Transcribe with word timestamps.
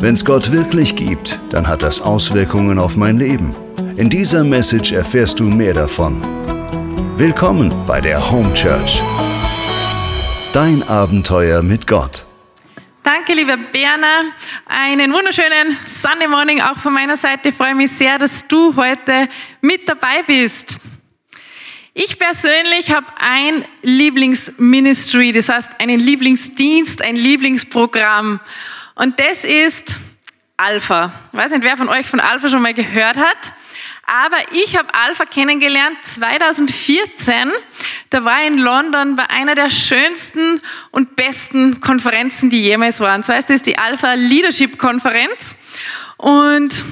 Wenn 0.00 0.14
es 0.14 0.24
Gott 0.24 0.50
wirklich 0.50 0.96
gibt, 0.96 1.38
dann 1.50 1.68
hat 1.68 1.82
das 1.82 2.00
Auswirkungen 2.00 2.78
auf 2.78 2.96
mein 2.96 3.18
Leben. 3.18 3.54
In 3.98 4.08
dieser 4.08 4.44
Message 4.44 4.92
erfährst 4.92 5.38
du 5.38 5.44
mehr 5.44 5.74
davon. 5.74 6.22
Willkommen 7.18 7.70
bei 7.86 8.00
der 8.00 8.30
Home 8.30 8.54
Church. 8.54 8.98
Dein 10.54 10.82
Abenteuer 10.84 11.60
mit 11.60 11.86
Gott. 11.86 12.24
Danke, 13.02 13.34
lieber 13.34 13.58
Berner. 13.58 14.32
Einen 14.64 15.12
wunderschönen 15.12 15.76
Sunday 15.84 16.28
Morning 16.28 16.62
auch 16.62 16.78
von 16.78 16.94
meiner 16.94 17.18
Seite. 17.18 17.50
Ich 17.50 17.54
freue 17.54 17.74
mich 17.74 17.90
sehr, 17.90 18.16
dass 18.16 18.48
du 18.48 18.74
heute 18.76 19.28
mit 19.60 19.86
dabei 19.86 20.22
bist. 20.26 20.78
Ich 21.92 22.18
persönlich 22.18 22.90
habe 22.90 23.06
ein 23.18 23.66
Lieblingsministry, 23.82 25.32
das 25.32 25.50
heißt 25.50 25.68
einen 25.78 26.00
Lieblingsdienst, 26.00 27.02
ein 27.02 27.16
Lieblingsprogramm. 27.16 28.40
Und 29.00 29.18
das 29.18 29.46
ist 29.46 29.96
Alpha. 30.58 31.10
Ich 31.32 31.38
weiß 31.38 31.52
nicht, 31.52 31.64
wer 31.64 31.78
von 31.78 31.88
euch 31.88 32.06
von 32.06 32.20
Alpha 32.20 32.50
schon 32.50 32.60
mal 32.60 32.74
gehört 32.74 33.16
hat. 33.16 33.54
Aber 34.04 34.36
ich 34.52 34.76
habe 34.76 34.88
Alpha 34.92 35.24
kennengelernt 35.24 35.96
2014. 36.02 37.50
Da 38.10 38.26
war 38.26 38.42
ich 38.42 38.48
in 38.48 38.58
London 38.58 39.16
bei 39.16 39.24
einer 39.30 39.54
der 39.54 39.70
schönsten 39.70 40.60
und 40.90 41.16
besten 41.16 41.80
Konferenzen, 41.80 42.50
die 42.50 42.60
jemals 42.60 43.00
waren. 43.00 43.22
So 43.22 43.32
heißt 43.32 43.48
es 43.48 43.62
die 43.62 43.78
Alpha 43.78 44.12
Leadership 44.12 44.76
Konferenz. 44.76 45.56
Und 46.18 46.84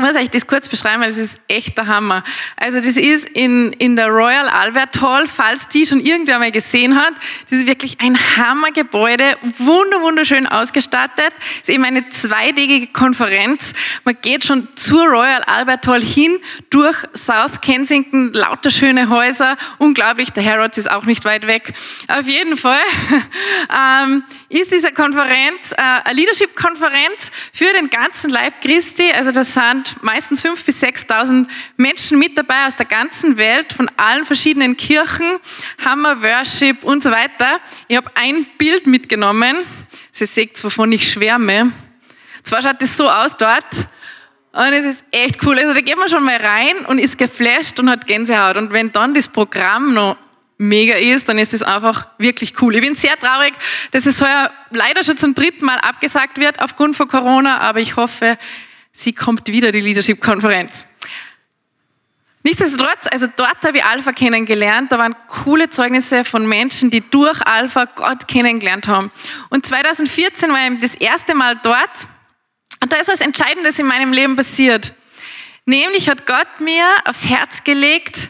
muss 0.00 0.16
euch 0.16 0.28
das 0.28 0.46
kurz 0.46 0.68
beschreiben, 0.68 1.02
weil 1.02 1.10
es 1.10 1.16
ist 1.16 1.38
echt 1.46 1.78
der 1.78 1.86
Hammer. 1.86 2.24
Also 2.56 2.80
das 2.80 2.96
ist 2.96 3.28
in, 3.28 3.72
in 3.74 3.94
der 3.94 4.08
Royal 4.08 4.48
Albert 4.48 5.00
Hall, 5.00 5.28
falls 5.28 5.68
die 5.68 5.86
schon 5.86 6.00
irgendwer 6.00 6.40
mal 6.40 6.50
gesehen 6.50 6.96
hat. 6.96 7.14
Das 7.48 7.60
ist 7.60 7.66
wirklich 7.68 8.00
ein 8.00 8.18
Hammergebäude, 8.36 9.36
wunder, 9.58 10.00
wunderschön 10.02 10.48
ausgestattet. 10.48 11.32
Es 11.62 11.68
ist 11.68 11.70
eben 11.70 11.84
eine 11.84 12.08
zweitägige 12.08 12.88
Konferenz. 12.88 13.72
Man 14.04 14.16
geht 14.20 14.44
schon 14.44 14.66
zur 14.74 15.06
Royal 15.06 15.42
Albert 15.44 15.86
Hall 15.86 16.02
hin, 16.02 16.38
durch 16.70 16.96
South 17.14 17.60
Kensington, 17.60 18.32
lauter 18.32 18.72
schöne 18.72 19.08
Häuser. 19.08 19.56
Unglaublich, 19.78 20.30
der 20.30 20.44
Harrods 20.44 20.76
ist 20.76 20.90
auch 20.90 21.04
nicht 21.04 21.24
weit 21.24 21.46
weg. 21.46 21.72
Auf 22.08 22.26
jeden 22.26 22.56
Fall 22.56 22.82
ähm, 24.04 24.24
ist 24.48 24.72
diese 24.72 24.92
Konferenz 24.92 25.72
äh, 25.72 25.76
eine 25.76 26.14
Leadership-Konferenz 26.14 27.30
für 27.52 27.72
den 27.72 27.90
ganzen 27.90 28.30
Leib 28.30 28.60
Christi. 28.60 29.10
Also 29.12 29.30
sind 29.32 29.44
sind 29.44 30.02
meistens 30.02 30.44
5.000 30.44 30.64
bis 30.64 30.82
6.000 30.82 31.46
Menschen 31.76 32.18
mit 32.18 32.36
dabei 32.36 32.66
aus 32.66 32.76
der 32.76 32.86
ganzen 32.86 33.36
Welt, 33.36 33.72
von 33.72 33.90
allen 33.96 34.24
verschiedenen 34.24 34.76
Kirchen, 34.76 35.38
Hammer, 35.84 36.22
Worship 36.22 36.84
und 36.84 37.02
so 37.02 37.10
weiter. 37.10 37.58
Ich 37.88 37.96
habe 37.96 38.10
ein 38.14 38.46
Bild 38.58 38.86
mitgenommen. 38.86 39.56
Sie 40.10 40.26
seht, 40.26 40.62
wovon 40.62 40.92
ich 40.92 41.10
schwärme. 41.10 41.72
Zwar 42.42 42.62
schaut 42.62 42.82
es 42.82 42.96
so 42.96 43.08
aus 43.08 43.36
dort, 43.36 43.64
und 44.54 44.72
es 44.72 44.84
ist 44.84 45.04
echt 45.10 45.44
cool. 45.44 45.58
Also 45.58 45.74
da 45.74 45.80
geht 45.80 45.98
man 45.98 46.08
schon 46.08 46.22
mal 46.22 46.36
rein 46.36 46.86
und 46.86 47.00
ist 47.00 47.18
geflasht 47.18 47.80
und 47.80 47.90
hat 47.90 48.06
Gänsehaut. 48.06 48.56
Und 48.56 48.72
wenn 48.72 48.92
dann 48.92 49.12
das 49.12 49.26
Programm 49.26 49.92
noch 49.92 50.16
mega 50.58 50.94
ist, 50.94 51.28
dann 51.28 51.38
ist 51.38 51.54
es 51.54 51.62
einfach 51.62 52.08
wirklich 52.18 52.60
cool. 52.62 52.74
Ich 52.74 52.80
bin 52.80 52.94
sehr 52.94 53.18
traurig, 53.18 53.54
dass 53.90 54.06
es 54.06 54.20
heuer 54.20 54.50
leider 54.70 55.02
schon 55.04 55.16
zum 55.16 55.34
dritten 55.34 55.64
Mal 55.64 55.78
abgesagt 55.78 56.38
wird 56.38 56.60
aufgrund 56.60 56.96
von 56.96 57.08
Corona, 57.08 57.58
aber 57.58 57.80
ich 57.80 57.96
hoffe, 57.96 58.38
sie 58.92 59.12
kommt 59.12 59.48
wieder, 59.48 59.72
die 59.72 59.80
Leadership-Konferenz. 59.80 60.86
Nichtsdestotrotz, 62.46 63.06
also 63.10 63.26
dort 63.36 63.64
habe 63.64 63.78
ich 63.78 63.84
Alpha 63.84 64.12
kennengelernt. 64.12 64.92
Da 64.92 64.98
waren 64.98 65.16
coole 65.28 65.70
Zeugnisse 65.70 66.26
von 66.26 66.46
Menschen, 66.46 66.90
die 66.90 67.00
durch 67.00 67.40
Alpha 67.40 67.86
Gott 67.86 68.28
kennengelernt 68.28 68.86
haben. 68.86 69.10
Und 69.48 69.64
2014 69.64 70.50
war 70.52 70.72
ich 70.72 70.78
das 70.78 70.94
erste 70.94 71.34
Mal 71.34 71.58
dort. 71.62 72.06
Und 72.82 72.92
da 72.92 72.96
ist 72.96 73.08
was 73.08 73.22
Entscheidendes 73.22 73.78
in 73.78 73.86
meinem 73.86 74.12
Leben 74.12 74.36
passiert. 74.36 74.92
Nämlich 75.64 76.10
hat 76.10 76.26
Gott 76.26 76.60
mir 76.60 76.84
aufs 77.06 77.24
Herz 77.24 77.64
gelegt, 77.64 78.28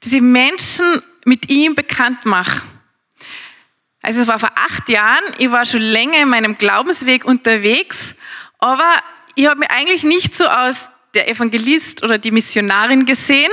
dass 0.00 0.12
ich 0.12 0.20
Menschen 0.20 0.84
mit 1.24 1.50
ihm 1.50 1.74
bekannt 1.74 2.24
mache. 2.24 2.62
Also 4.02 4.20
es 4.20 4.28
war 4.28 4.38
vor 4.38 4.52
acht 4.54 4.88
Jahren. 4.88 5.24
Ich 5.38 5.50
war 5.50 5.64
schon 5.64 5.80
länger 5.80 6.20
in 6.20 6.28
meinem 6.28 6.58
Glaubensweg 6.58 7.24
unterwegs. 7.24 8.14
Aber 8.58 8.92
ich 9.34 9.46
habe 9.46 9.60
mich 9.60 9.70
eigentlich 9.70 10.04
nicht 10.04 10.34
so 10.34 10.46
als 10.46 10.90
der 11.14 11.28
Evangelist 11.28 12.02
oder 12.02 12.18
die 12.18 12.30
Missionarin 12.30 13.06
gesehen. 13.06 13.50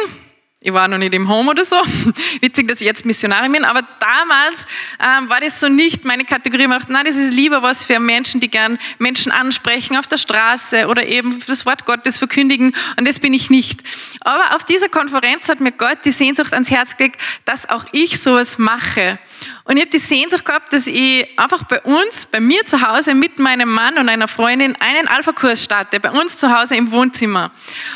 Ich 0.63 0.71
war 0.73 0.87
noch 0.87 0.99
nicht 0.99 1.15
im 1.15 1.27
Home 1.27 1.49
oder 1.49 1.65
so. 1.65 1.75
Witzig, 2.41 2.67
dass 2.67 2.81
ich 2.81 2.85
jetzt 2.85 3.03
Missionarin 3.03 3.51
bin, 3.51 3.65
aber 3.65 3.81
damals 3.99 4.67
ähm, 4.99 5.27
war 5.27 5.41
das 5.41 5.59
so 5.59 5.69
nicht 5.69 6.05
meine 6.05 6.23
Kategorie. 6.23 6.65
Ich 6.65 6.69
dachte, 6.69 6.93
nein, 6.93 7.03
das 7.03 7.15
ist 7.15 7.33
lieber 7.33 7.63
was 7.63 7.83
für 7.83 7.99
Menschen, 7.99 8.39
die 8.41 8.47
gern 8.47 8.77
Menschen 8.99 9.31
ansprechen 9.31 9.97
auf 9.97 10.05
der 10.05 10.19
Straße 10.19 10.85
oder 10.85 11.07
eben 11.07 11.39
das 11.47 11.65
Wort 11.65 11.85
Gottes 11.85 12.19
verkündigen 12.19 12.75
und 12.95 13.07
das 13.07 13.19
bin 13.19 13.33
ich 13.33 13.49
nicht. 13.49 13.81
Aber 14.19 14.55
auf 14.55 14.63
dieser 14.63 14.87
Konferenz 14.87 15.49
hat 15.49 15.61
mir 15.61 15.71
Gott 15.71 15.97
die 16.05 16.11
Sehnsucht 16.11 16.53
ans 16.53 16.69
Herz 16.69 16.95
gelegt, 16.95 17.19
dass 17.45 17.67
auch 17.67 17.85
ich 17.91 18.21
sowas 18.21 18.59
mache. 18.59 19.17
Und 19.63 19.77
ich 19.77 19.81
habe 19.81 19.89
die 19.89 19.97
Sehnsucht 19.97 20.45
gehabt, 20.45 20.73
dass 20.73 20.85
ich 20.85 21.27
einfach 21.39 21.63
bei 21.63 21.81
uns, 21.81 22.27
bei 22.27 22.39
mir 22.39 22.67
zu 22.67 22.87
Hause 22.87 23.15
mit 23.15 23.39
meinem 23.39 23.73
Mann 23.73 23.97
und 23.97 24.09
einer 24.09 24.27
Freundin 24.27 24.75
einen 24.79 25.07
Alpha-Kurs 25.07 25.63
starte, 25.63 25.99
bei 25.99 26.11
uns 26.11 26.37
zu 26.37 26.55
Hause 26.55 26.75
im 26.75 26.91
Wohnzimmer. 26.91 27.49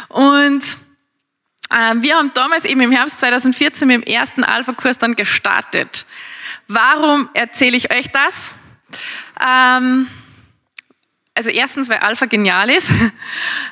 Und 0.07 0.63
wir 1.75 2.15
haben 2.15 2.31
damals 2.33 2.63
eben 2.63 2.79
im 2.81 2.91
Herbst 2.91 3.19
2014 3.19 3.87
mit 3.87 3.97
dem 3.97 4.13
ersten 4.13 4.43
Alpha-Kurs 4.43 4.97
dann 4.97 5.15
gestartet. 5.15 6.05
Warum 6.67 7.29
erzähle 7.33 7.75
ich 7.75 7.91
euch 7.93 8.09
das? 8.11 8.55
Ähm, 9.45 10.07
also 11.37 11.49
erstens, 11.49 11.89
weil 11.89 11.97
Alpha 11.97 12.25
genial 12.25 12.69
ist. 12.69 12.91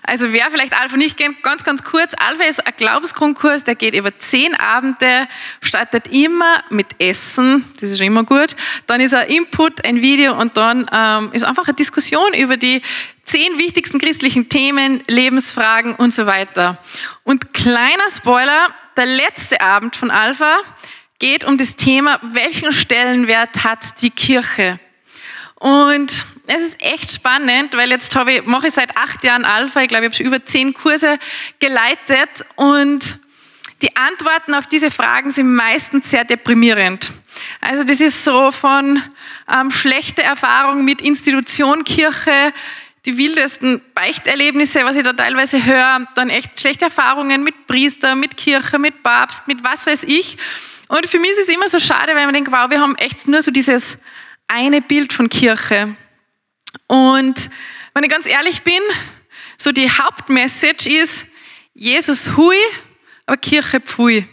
Also 0.06 0.34
wer 0.34 0.52
vielleicht 0.52 0.78
Alpha 0.78 0.97
nicht 0.97 1.18
kennt, 1.18 1.42
ganz, 1.44 1.63
ganz 1.63 1.81
kurz. 1.81 2.13
Alpha 2.18 2.44
ist 2.44 2.68
ein 2.68 2.74
Glaubensgrundkurs, 2.75 3.63
der 3.63 3.75
geht 3.75 3.96
über 3.96 4.18
zehn 4.19 4.53
Abende, 4.53 5.30
startet 5.62 6.09
immer 6.09 6.62
mit 6.69 7.00
Essen, 7.00 7.63
das 7.80 7.90
ist 7.90 8.00
schon 8.00 8.08
immer 8.08 8.25
gut. 8.25 8.58
Dann 8.86 9.00
ist 9.00 9.13
ein 9.13 9.30
Input, 9.30 9.86
ein 9.86 10.02
Video 10.02 10.38
und 10.38 10.58
dann 10.58 10.90
ähm, 10.92 11.30
ist 11.31 11.46
einfach 11.46 11.66
eine 11.66 11.75
Diskussion 11.75 12.34
über 12.34 12.58
die 12.58 12.81
zehn 13.26 13.58
wichtigsten 13.58 14.00
christlichen 14.00 14.50
Themen, 14.50 15.04
Lebensfragen 15.08 15.96
und 15.96 16.14
so 16.14 16.26
weiter. 16.26 16.78
Und 17.24 17.54
kleiner 17.54 18.10
Spoiler, 18.10 18.68
der 18.98 19.06
letzte 19.06 19.62
Abend 19.62 19.96
von 19.96 20.12
Alpha 20.12 20.58
geht 21.20 21.44
um 21.44 21.58
das 21.58 21.76
Thema, 21.76 22.20
welchen 22.22 22.74
Stellenwert 22.74 23.64
hat 23.64 24.02
die 24.02 24.10
Kirche? 24.10 24.80
Und 25.56 26.26
es 26.48 26.62
ist 26.62 26.82
echt 26.84 27.12
spannend, 27.12 27.74
weil 27.76 27.90
jetzt 27.90 28.16
habe 28.16 28.34
ich, 28.34 28.46
mache 28.46 28.68
ich 28.68 28.74
seit 28.74 28.98
acht 28.98 29.24
Jahren 29.24 29.46
Alpha. 29.46 29.82
Ich 29.82 29.88
glaube, 29.88 30.04
ich 30.04 30.08
habe 30.10 30.16
schon 30.16 30.26
über 30.26 30.46
zehn 30.46 30.74
Kurse 30.74 31.18
geleitet 31.60 32.46
und 32.56 33.18
die 33.82 33.96
Antworten 33.96 34.54
auf 34.54 34.68
diese 34.68 34.92
Fragen 34.92 35.32
sind 35.32 35.54
meistens 35.54 36.10
sehr 36.10 36.26
deprimierend. 36.26 37.12
Also 37.62 37.84
das 37.84 38.02
ist 38.02 38.24
so 38.24 38.52
von 38.52 39.02
ähm, 39.54 39.72
schlechte 39.72 40.22
Erfahrungen 40.22 40.84
mit 40.86 41.02
Institution, 41.02 41.84
Kirche, 41.84 42.54
die 43.06 43.18
wildesten 43.18 43.81
Beichterlebnisse, 43.94 44.86
was 44.86 44.96
ich 44.96 45.03
da 45.03 45.14
teilweise 45.14 45.66
höre, 45.66 46.08
dann 46.16 46.30
echt 46.30 46.59
schlechte 46.59 46.86
Erfahrungen 46.86 47.44
mit 47.44 47.68
Priester, 47.68 48.16
mit 48.16 48.38
Kirche, 48.38 48.80
mit 48.80 49.03
Papst, 49.03 49.47
mit 49.47 49.64
was 49.64 49.86
weiß 49.86 50.03
ich. 50.06 50.38
Und 50.88 51.08
für 51.08 51.19
mich 51.19 51.31
ist 51.31 51.50
es 51.50 51.50
immer 51.50 51.68
so 51.68 51.80
schade, 51.80 52.16
weil 52.16 52.25
man 52.25 52.34
denkt, 52.34 52.52
wow, 52.52 52.69
wir 52.69 52.80
haben 52.80 52.96
echt 52.96 53.28
nur 53.28 53.42
so 53.42 53.52
dieses 53.52 53.97
eine 54.47 54.81
Bild 54.81 55.12
von 55.12 55.30
Kirche. 55.30 55.96
Und 56.88 57.50
wenn 57.94 58.03
ich 58.03 58.09
ganz 58.09 58.28
ehrlich 58.28 58.63
bin, 58.63 58.81
so 59.58 59.72
die 59.72 59.90
Hauptmessage 59.90 60.88
ist, 60.88 61.28
Jesus 61.74 62.38
hui, 62.38 62.58
aber 63.25 63.38
Kirche 63.38 63.80
pfui. 63.80 64.28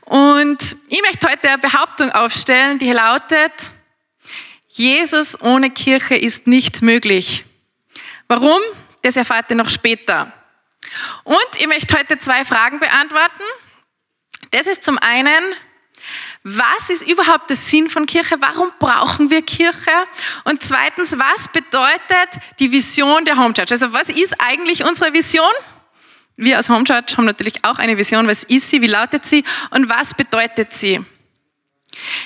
Und 0.00 0.76
ich 0.88 1.02
möchte 1.02 1.28
heute 1.28 1.48
eine 1.48 1.58
Behauptung 1.58 2.10
aufstellen, 2.10 2.78
die 2.78 2.90
lautet, 2.90 3.52
Jesus 4.68 5.40
ohne 5.40 5.70
Kirche 5.70 6.16
ist 6.16 6.46
nicht 6.46 6.82
möglich. 6.82 7.44
Warum? 8.32 8.62
Das 9.02 9.16
erfahrt 9.16 9.50
ihr 9.50 9.56
noch 9.56 9.68
später. 9.68 10.32
Und 11.22 11.36
ich 11.58 11.66
möchte 11.66 11.94
heute 11.98 12.18
zwei 12.18 12.46
Fragen 12.46 12.78
beantworten. 12.78 13.42
Das 14.52 14.66
ist 14.66 14.84
zum 14.84 14.96
einen, 14.96 15.44
was 16.42 16.88
ist 16.88 17.06
überhaupt 17.06 17.50
der 17.50 17.58
Sinn 17.58 17.90
von 17.90 18.06
Kirche? 18.06 18.36
Warum 18.40 18.72
brauchen 18.78 19.28
wir 19.28 19.42
Kirche? 19.42 19.90
Und 20.44 20.62
zweitens, 20.62 21.18
was 21.18 21.48
bedeutet 21.48 22.42
die 22.58 22.72
Vision 22.72 23.26
der 23.26 23.36
Home 23.36 23.52
Church? 23.52 23.70
Also 23.70 23.92
was 23.92 24.08
ist 24.08 24.34
eigentlich 24.40 24.82
unsere 24.82 25.12
Vision? 25.12 25.52
Wir 26.36 26.56
als 26.56 26.70
Home 26.70 26.84
Church 26.84 27.18
haben 27.18 27.26
natürlich 27.26 27.62
auch 27.66 27.78
eine 27.78 27.98
Vision. 27.98 28.26
Was 28.28 28.44
ist 28.44 28.70
sie? 28.70 28.80
Wie 28.80 28.86
lautet 28.86 29.26
sie? 29.26 29.44
Und 29.68 29.90
was 29.90 30.14
bedeutet 30.14 30.72
sie? 30.72 31.04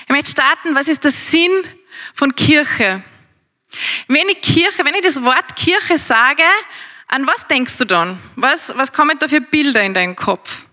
Ich 0.04 0.08
möchte 0.08 0.30
starten, 0.30 0.76
was 0.76 0.86
ist 0.86 1.02
der 1.02 1.10
Sinn 1.10 1.50
von 2.14 2.32
Kirche? 2.36 3.02
Wenn 4.08 4.28
ich 4.28 4.40
Kirche, 4.40 4.84
wenn 4.84 4.94
ich 4.94 5.02
das 5.02 5.22
Wort 5.22 5.56
Kirche 5.56 5.98
sage, 5.98 6.42
an 7.08 7.26
was 7.26 7.46
denkst 7.46 7.78
du 7.78 7.84
dann? 7.84 8.18
Was, 8.36 8.76
was 8.76 8.92
kommen 8.92 9.18
da 9.18 9.28
für 9.28 9.40
Bilder 9.40 9.82
in 9.82 9.94
deinen 9.94 10.16
Kopf? 10.16 10.66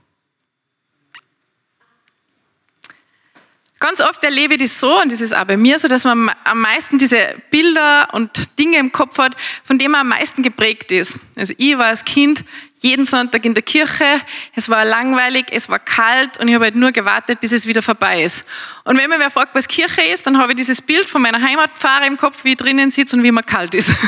Ganz 3.84 4.00
oft 4.00 4.24
erlebe 4.24 4.54
ich 4.54 4.62
das 4.62 4.80
so, 4.80 5.02
und 5.02 5.12
das 5.12 5.20
ist 5.20 5.36
auch 5.36 5.44
bei 5.44 5.58
mir 5.58 5.78
so, 5.78 5.90
dass 5.90 6.06
man 6.06 6.32
am 6.46 6.62
meisten 6.62 6.98
diese 6.98 7.36
Bilder 7.52 8.08
und 8.14 8.58
Dinge 8.58 8.78
im 8.78 8.94
Kopf 8.94 9.18
hat, 9.18 9.36
von 9.62 9.78
denen 9.78 9.92
man 9.92 10.02
am 10.02 10.08
meisten 10.08 10.42
geprägt 10.42 10.94
ist. 10.94 11.18
Also 11.36 11.54
ich 11.58 11.78
war 11.78 11.88
als 11.88 12.06
Kind 12.06 12.46
jeden 12.84 13.06
Sonntag 13.06 13.46
in 13.46 13.54
der 13.54 13.64
Kirche. 13.64 14.06
Es 14.54 14.68
war 14.68 14.84
langweilig, 14.84 15.46
es 15.52 15.70
war 15.70 15.80
kalt 15.80 16.38
und 16.40 16.50
ich 16.50 16.54
habe 16.54 16.66
halt 16.66 16.76
nur 16.76 16.92
gewartet, 16.92 17.40
bis 17.40 17.54
es 17.54 17.66
wieder 17.66 17.82
vorbei 17.82 18.24
ist. 18.24 18.46
Und 18.84 18.98
wenn 18.98 19.10
mir 19.10 19.32
fragt, 19.32 19.56
was 19.56 19.70
Kirche 19.70 20.02
ist, 20.02 20.28
dann 20.28 20.38
habe 20.38 20.52
ich 20.52 20.58
dieses 20.58 20.82
Bild 20.82 21.08
von 21.08 21.22
meiner 21.22 21.42
Heimatpfarre 21.42 22.06
im 22.06 22.18
Kopf, 22.18 22.44
wie 22.44 22.52
ich 22.52 22.58
drinnen 22.58 22.92
sitze 22.92 23.16
und 23.16 23.24
wie 23.24 23.32
man 23.32 23.46
kalt 23.46 23.74
ist. 23.74 23.92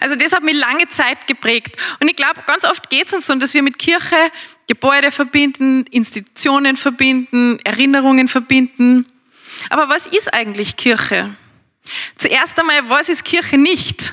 Also 0.00 0.16
das 0.16 0.32
hat 0.32 0.42
mich 0.42 0.56
lange 0.56 0.88
Zeit 0.88 1.26
geprägt. 1.26 1.76
Und 2.00 2.08
ich 2.08 2.16
glaube, 2.16 2.40
ganz 2.46 2.64
oft 2.64 2.88
geht 2.88 3.08
es 3.08 3.12
uns 3.12 3.26
so, 3.26 3.34
dass 3.34 3.52
wir 3.52 3.62
mit 3.62 3.78
Kirche 3.78 4.16
Gebäude 4.66 5.10
verbinden, 5.10 5.84
Institutionen 5.90 6.76
verbinden, 6.76 7.58
Erinnerungen 7.64 8.28
verbinden. 8.28 9.04
Aber 9.68 9.88
was 9.88 10.06
ist 10.06 10.32
eigentlich 10.32 10.76
Kirche? 10.76 11.34
Zuerst 12.16 12.58
einmal, 12.58 12.88
was 12.88 13.08
ist 13.08 13.24
Kirche 13.24 13.58
nicht? 13.58 14.12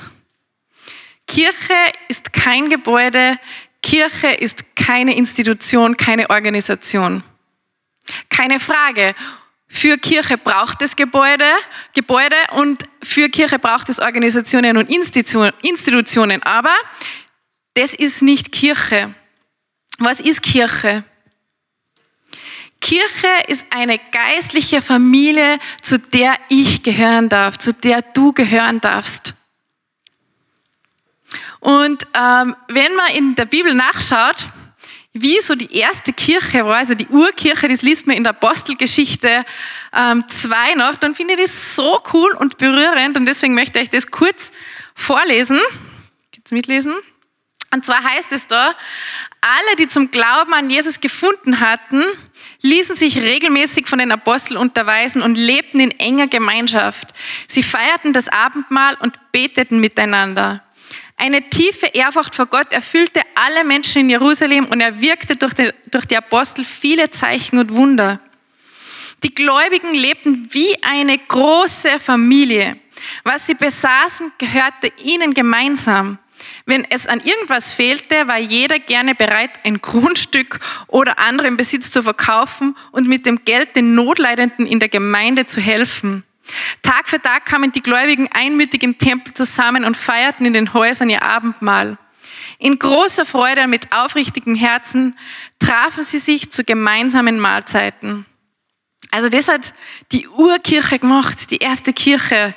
Kirche 1.26 1.74
ist 2.08 2.32
kein 2.32 2.68
Gebäude, 2.70 3.38
Kirche 3.88 4.28
ist 4.28 4.76
keine 4.76 5.16
Institution, 5.16 5.96
keine 5.96 6.28
Organisation. 6.28 7.22
Keine 8.28 8.60
Frage. 8.60 9.14
Für 9.66 9.96
Kirche 9.96 10.36
braucht 10.36 10.82
es 10.82 10.94
Gebäude, 10.94 11.46
Gebäude 11.94 12.36
und 12.52 12.82
für 13.02 13.30
Kirche 13.30 13.58
braucht 13.58 13.88
es 13.88 13.98
Organisationen 13.98 14.76
und 14.76 14.90
Institutionen. 14.90 16.42
Aber 16.42 16.74
das 17.72 17.94
ist 17.94 18.20
nicht 18.20 18.52
Kirche. 18.52 19.14
Was 19.96 20.20
ist 20.20 20.42
Kirche? 20.42 21.02
Kirche 22.82 23.28
ist 23.46 23.64
eine 23.70 23.98
geistliche 24.12 24.82
Familie, 24.82 25.58
zu 25.80 25.98
der 25.98 26.34
ich 26.50 26.82
gehören 26.82 27.30
darf, 27.30 27.56
zu 27.56 27.72
der 27.72 28.02
du 28.02 28.34
gehören 28.34 28.82
darfst. 28.82 29.32
Und 31.68 32.06
ähm, 32.14 32.56
wenn 32.68 32.94
man 32.94 33.10
in 33.14 33.34
der 33.34 33.44
Bibel 33.44 33.74
nachschaut, 33.74 34.46
wie 35.12 35.38
so 35.42 35.54
die 35.54 35.76
erste 35.76 36.14
Kirche 36.14 36.64
war, 36.64 36.76
also 36.76 36.94
die 36.94 37.08
Urkirche, 37.08 37.68
das 37.68 37.82
liest 37.82 38.06
man 38.06 38.16
in 38.16 38.24
der 38.24 38.30
Apostelgeschichte 38.30 39.44
2 39.92 40.72
ähm, 40.72 40.78
noch, 40.78 40.96
dann 40.96 41.14
finde 41.14 41.34
ich 41.34 41.42
das 41.42 41.76
so 41.76 42.00
cool 42.14 42.30
und 42.40 42.56
berührend 42.56 43.18
und 43.18 43.26
deswegen 43.26 43.54
möchte 43.54 43.80
ich 43.80 43.90
das 43.90 44.10
kurz 44.10 44.50
vorlesen. 44.94 45.60
Geht's 46.30 46.52
mitlesen? 46.52 46.94
Und 47.70 47.84
zwar 47.84 48.02
heißt 48.02 48.32
es 48.32 48.46
da, 48.46 48.74
alle, 49.42 49.76
die 49.78 49.88
zum 49.88 50.10
Glauben 50.10 50.54
an 50.54 50.70
Jesus 50.70 51.00
gefunden 51.00 51.60
hatten, 51.60 52.02
ließen 52.62 52.96
sich 52.96 53.18
regelmäßig 53.18 53.86
von 53.88 53.98
den 53.98 54.10
Aposteln 54.10 54.56
unterweisen 54.56 55.20
und 55.20 55.36
lebten 55.36 55.80
in 55.80 55.90
enger 55.90 56.28
Gemeinschaft. 56.28 57.08
Sie 57.46 57.62
feierten 57.62 58.14
das 58.14 58.30
Abendmahl 58.30 58.96
und 59.00 59.18
beteten 59.32 59.80
miteinander. 59.80 60.64
Eine 61.20 61.50
tiefe 61.50 61.86
Ehrfurcht 61.86 62.36
vor 62.36 62.46
Gott 62.46 62.72
erfüllte 62.72 63.20
alle 63.34 63.64
Menschen 63.64 64.02
in 64.02 64.10
Jerusalem 64.10 64.66
und 64.66 64.80
er 64.80 65.00
wirkte 65.00 65.34
durch 65.34 65.52
die, 65.52 65.72
durch 65.90 66.06
die 66.06 66.16
Apostel 66.16 66.64
viele 66.64 67.10
Zeichen 67.10 67.58
und 67.58 67.74
Wunder. 67.74 68.20
Die 69.24 69.34
Gläubigen 69.34 69.94
lebten 69.94 70.48
wie 70.52 70.80
eine 70.82 71.18
große 71.18 71.98
Familie. 71.98 72.78
Was 73.24 73.46
sie 73.46 73.54
besaßen, 73.54 74.32
gehörte 74.38 74.92
ihnen 75.02 75.34
gemeinsam. 75.34 76.18
Wenn 76.66 76.84
es 76.84 77.08
an 77.08 77.20
irgendwas 77.20 77.72
fehlte, 77.72 78.28
war 78.28 78.38
jeder 78.38 78.78
gerne 78.78 79.16
bereit, 79.16 79.50
ein 79.64 79.80
Grundstück 79.82 80.60
oder 80.86 81.18
anderen 81.18 81.56
Besitz 81.56 81.90
zu 81.90 82.04
verkaufen 82.04 82.76
und 82.92 83.08
mit 83.08 83.26
dem 83.26 83.44
Geld 83.44 83.74
den 83.74 83.96
Notleidenden 83.96 84.66
in 84.66 84.78
der 84.78 84.88
Gemeinde 84.88 85.46
zu 85.46 85.60
helfen. 85.60 86.22
Tag 86.82 87.08
für 87.08 87.20
Tag 87.20 87.46
kamen 87.46 87.72
die 87.72 87.82
Gläubigen 87.82 88.28
einmütig 88.32 88.82
im 88.82 88.98
Tempel 88.98 89.34
zusammen 89.34 89.84
und 89.84 89.96
feierten 89.96 90.46
in 90.46 90.52
den 90.52 90.72
Häusern 90.74 91.10
ihr 91.10 91.22
Abendmahl. 91.22 91.98
In 92.58 92.78
großer 92.78 93.24
Freude 93.24 93.64
und 93.64 93.70
mit 93.70 93.92
aufrichtigem 93.92 94.54
Herzen 94.54 95.16
trafen 95.58 96.02
sie 96.02 96.18
sich 96.18 96.50
zu 96.50 96.64
gemeinsamen 96.64 97.38
Mahlzeiten. 97.38 98.26
Also 99.10 99.28
das 99.28 99.48
hat 99.48 99.72
die 100.12 100.28
Urkirche 100.28 100.98
gemacht, 100.98 101.50
die 101.50 101.58
erste 101.58 101.92
Kirche. 101.92 102.54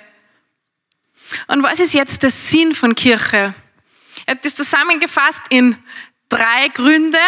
Und 1.48 1.64
was 1.64 1.80
ist 1.80 1.94
jetzt 1.94 2.24
der 2.24 2.30
Sinn 2.30 2.76
von 2.76 2.96
Kirche? 2.96 3.54
Ich 4.16 4.28
habe 4.28 4.40
das 4.44 4.56
zusammengefasst 4.56 5.42
in 5.50 5.78
drei 6.30 6.68
Gründe. 6.74 7.20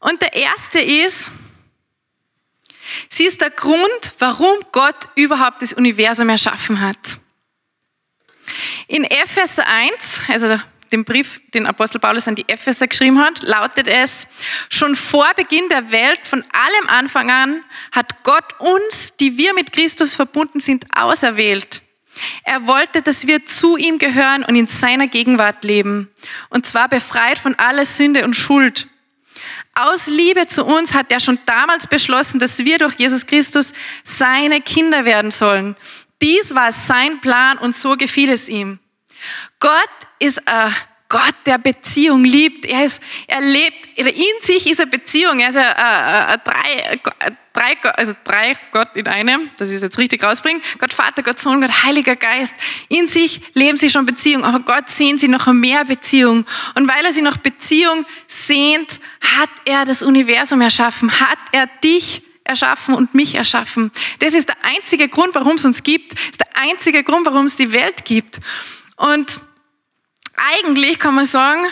Und 0.00 0.22
der 0.22 0.34
erste 0.34 0.78
ist, 0.78 1.32
Sie 3.08 3.24
ist 3.24 3.40
der 3.40 3.50
Grund, 3.50 4.12
warum 4.18 4.56
Gott 4.72 5.08
überhaupt 5.14 5.62
das 5.62 5.72
Universum 5.72 6.28
erschaffen 6.28 6.80
hat. 6.80 7.18
In 8.86 9.04
Epheser 9.04 9.66
1, 9.66 10.22
also 10.28 10.58
dem 10.92 11.04
Brief, 11.04 11.40
den 11.52 11.66
Apostel 11.66 11.98
Paulus 11.98 12.28
an 12.28 12.34
die 12.34 12.48
Epheser 12.48 12.86
geschrieben 12.86 13.18
hat, 13.18 13.42
lautet 13.42 13.88
es, 13.88 14.26
schon 14.70 14.96
vor 14.96 15.28
Beginn 15.36 15.68
der 15.68 15.90
Welt, 15.90 16.20
von 16.22 16.42
allem 16.52 16.88
Anfang 16.88 17.30
an, 17.30 17.64
hat 17.92 18.22
Gott 18.24 18.58
uns, 18.58 19.14
die 19.20 19.36
wir 19.36 19.54
mit 19.54 19.72
Christus 19.72 20.14
verbunden 20.14 20.60
sind, 20.60 20.86
auserwählt. 20.96 21.82
Er 22.42 22.66
wollte, 22.66 23.02
dass 23.02 23.26
wir 23.26 23.46
zu 23.46 23.76
ihm 23.76 23.98
gehören 23.98 24.44
und 24.44 24.56
in 24.56 24.66
seiner 24.66 25.06
Gegenwart 25.06 25.64
leben. 25.64 26.10
Und 26.48 26.66
zwar 26.66 26.88
befreit 26.88 27.38
von 27.38 27.54
aller 27.56 27.84
Sünde 27.84 28.24
und 28.24 28.34
Schuld. 28.34 28.88
Aus 29.80 30.08
Liebe 30.08 30.48
zu 30.48 30.64
uns 30.64 30.92
hat 30.92 31.12
er 31.12 31.20
schon 31.20 31.38
damals 31.46 31.86
beschlossen, 31.86 32.40
dass 32.40 32.58
wir 32.58 32.78
durch 32.78 32.94
Jesus 32.94 33.26
Christus 33.26 33.72
seine 34.02 34.60
Kinder 34.60 35.04
werden 35.04 35.30
sollen. 35.30 35.76
Dies 36.20 36.52
war 36.54 36.72
sein 36.72 37.20
Plan 37.20 37.58
und 37.58 37.76
so 37.76 37.96
gefiel 37.96 38.28
es 38.28 38.48
ihm. 38.48 38.80
Gott 39.60 39.72
ist 40.18 40.48
ein 40.48 40.74
Gott, 41.10 41.34
der 41.46 41.56
Beziehung 41.56 42.22
liebt. 42.22 42.66
Er, 42.66 42.84
ist, 42.84 43.02
er 43.26 43.40
lebt, 43.40 43.86
in 43.96 44.42
sich 44.42 44.68
ist 44.68 44.80
eine 44.80 44.90
Beziehung. 44.90 45.40
Er 45.40 45.48
ist 45.48 45.56
ein, 45.56 45.64
ein, 45.64 46.28
ein 46.28 46.40
drei, 46.44 47.00
drei, 47.54 47.90
also 47.92 48.12
drei 48.24 48.54
Gott 48.72 48.94
in 48.94 49.06
einem, 49.08 49.50
das 49.56 49.70
ist 49.70 49.82
jetzt 49.82 49.96
richtig 49.96 50.22
rausbringen. 50.22 50.60
Gott 50.78 50.92
Vater, 50.92 51.22
Gott 51.22 51.38
Sohn, 51.38 51.62
Gott 51.62 51.82
Heiliger 51.82 52.14
Geist. 52.14 52.54
In 52.88 53.08
sich 53.08 53.40
leben 53.54 53.78
sie 53.78 53.88
schon 53.88 54.04
Beziehung, 54.04 54.44
aber 54.44 54.60
Gott 54.60 54.90
sehen 54.90 55.16
sie 55.16 55.28
noch 55.28 55.46
mehr 55.46 55.86
Beziehung. 55.86 56.44
Und 56.74 56.88
weil 56.88 57.04
er 57.06 57.12
sie 57.14 57.22
nach 57.22 57.38
Beziehung 57.38 58.04
sehnt, 58.26 59.00
hat 59.38 59.50
er 59.64 59.86
das 59.86 60.02
Universum 60.02 60.60
erschaffen, 60.60 61.10
hat 61.20 61.38
er 61.52 61.68
dich 61.82 62.22
erschaffen 62.44 62.94
und 62.94 63.14
mich 63.14 63.34
erschaffen. 63.34 63.92
Das 64.18 64.34
ist 64.34 64.48
der 64.48 64.56
einzige 64.62 65.08
Grund, 65.08 65.34
warum 65.34 65.56
es 65.56 65.64
uns 65.64 65.82
gibt. 65.82 66.12
Das 66.12 66.22
ist 66.22 66.40
der 66.40 66.62
einzige 66.70 67.02
Grund, 67.02 67.24
warum 67.26 67.46
es 67.46 67.56
die 67.56 67.72
Welt 67.72 68.04
gibt. 68.04 68.40
Und 68.96 69.40
eigentlich 70.38 70.98
kann 70.98 71.14
man 71.14 71.26
sagen, 71.26 71.66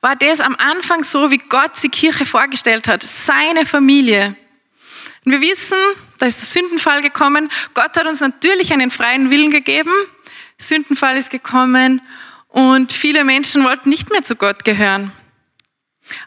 war 0.00 0.16
das 0.16 0.40
am 0.40 0.56
Anfang 0.56 1.04
so, 1.04 1.30
wie 1.30 1.38
Gott 1.38 1.72
die 1.82 1.88
Kirche 1.88 2.24
vorgestellt 2.24 2.88
hat. 2.88 3.02
Seine 3.02 3.66
Familie. 3.66 4.36
Und 5.24 5.32
wir 5.32 5.40
wissen, 5.40 5.76
da 6.18 6.26
ist 6.26 6.40
der 6.40 6.62
Sündenfall 6.62 7.02
gekommen. 7.02 7.50
Gott 7.74 7.96
hat 7.96 8.06
uns 8.06 8.20
natürlich 8.20 8.72
einen 8.72 8.90
freien 8.90 9.30
Willen 9.30 9.50
gegeben. 9.50 9.92
Sündenfall 10.56 11.16
ist 11.16 11.30
gekommen 11.30 12.02
und 12.48 12.92
viele 12.92 13.24
Menschen 13.24 13.64
wollten 13.64 13.88
nicht 13.88 14.10
mehr 14.10 14.22
zu 14.22 14.36
Gott 14.36 14.64
gehören. 14.64 15.12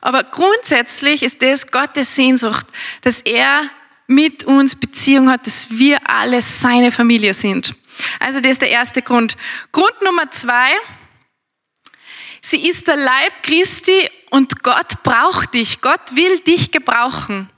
Aber 0.02 0.24
grundsätzlich 0.24 1.24
ist 1.24 1.42
das 1.42 1.72
Gottes 1.72 2.16
Sehnsucht, 2.16 2.66
dass 3.02 3.22
er 3.22 3.64
mit 4.08 4.44
uns 4.44 4.76
Beziehung 4.76 5.30
hat, 5.30 5.46
dass 5.48 5.68
wir 5.72 5.98
alle 6.10 6.42
seine 6.42 6.92
Familie 6.92 7.34
sind. 7.34 7.76
Also 8.20 8.40
das 8.40 8.54
ist 8.54 8.62
der 8.62 8.70
erste 8.70 9.02
Grund. 9.02 9.36
Grund 9.72 10.02
Nummer 10.02 10.30
zwei, 10.32 10.72
Sie 12.54 12.70
ist 12.70 12.88
der 12.88 12.98
Leib 12.98 13.42
Christi 13.42 14.08
und 14.30 14.62
Gott 14.62 15.02
braucht 15.02 15.56
dich. 15.56 15.82
Gott 15.82 16.14
will 16.14 16.38
dich 16.38 16.70
gebrauchen. 16.70 17.50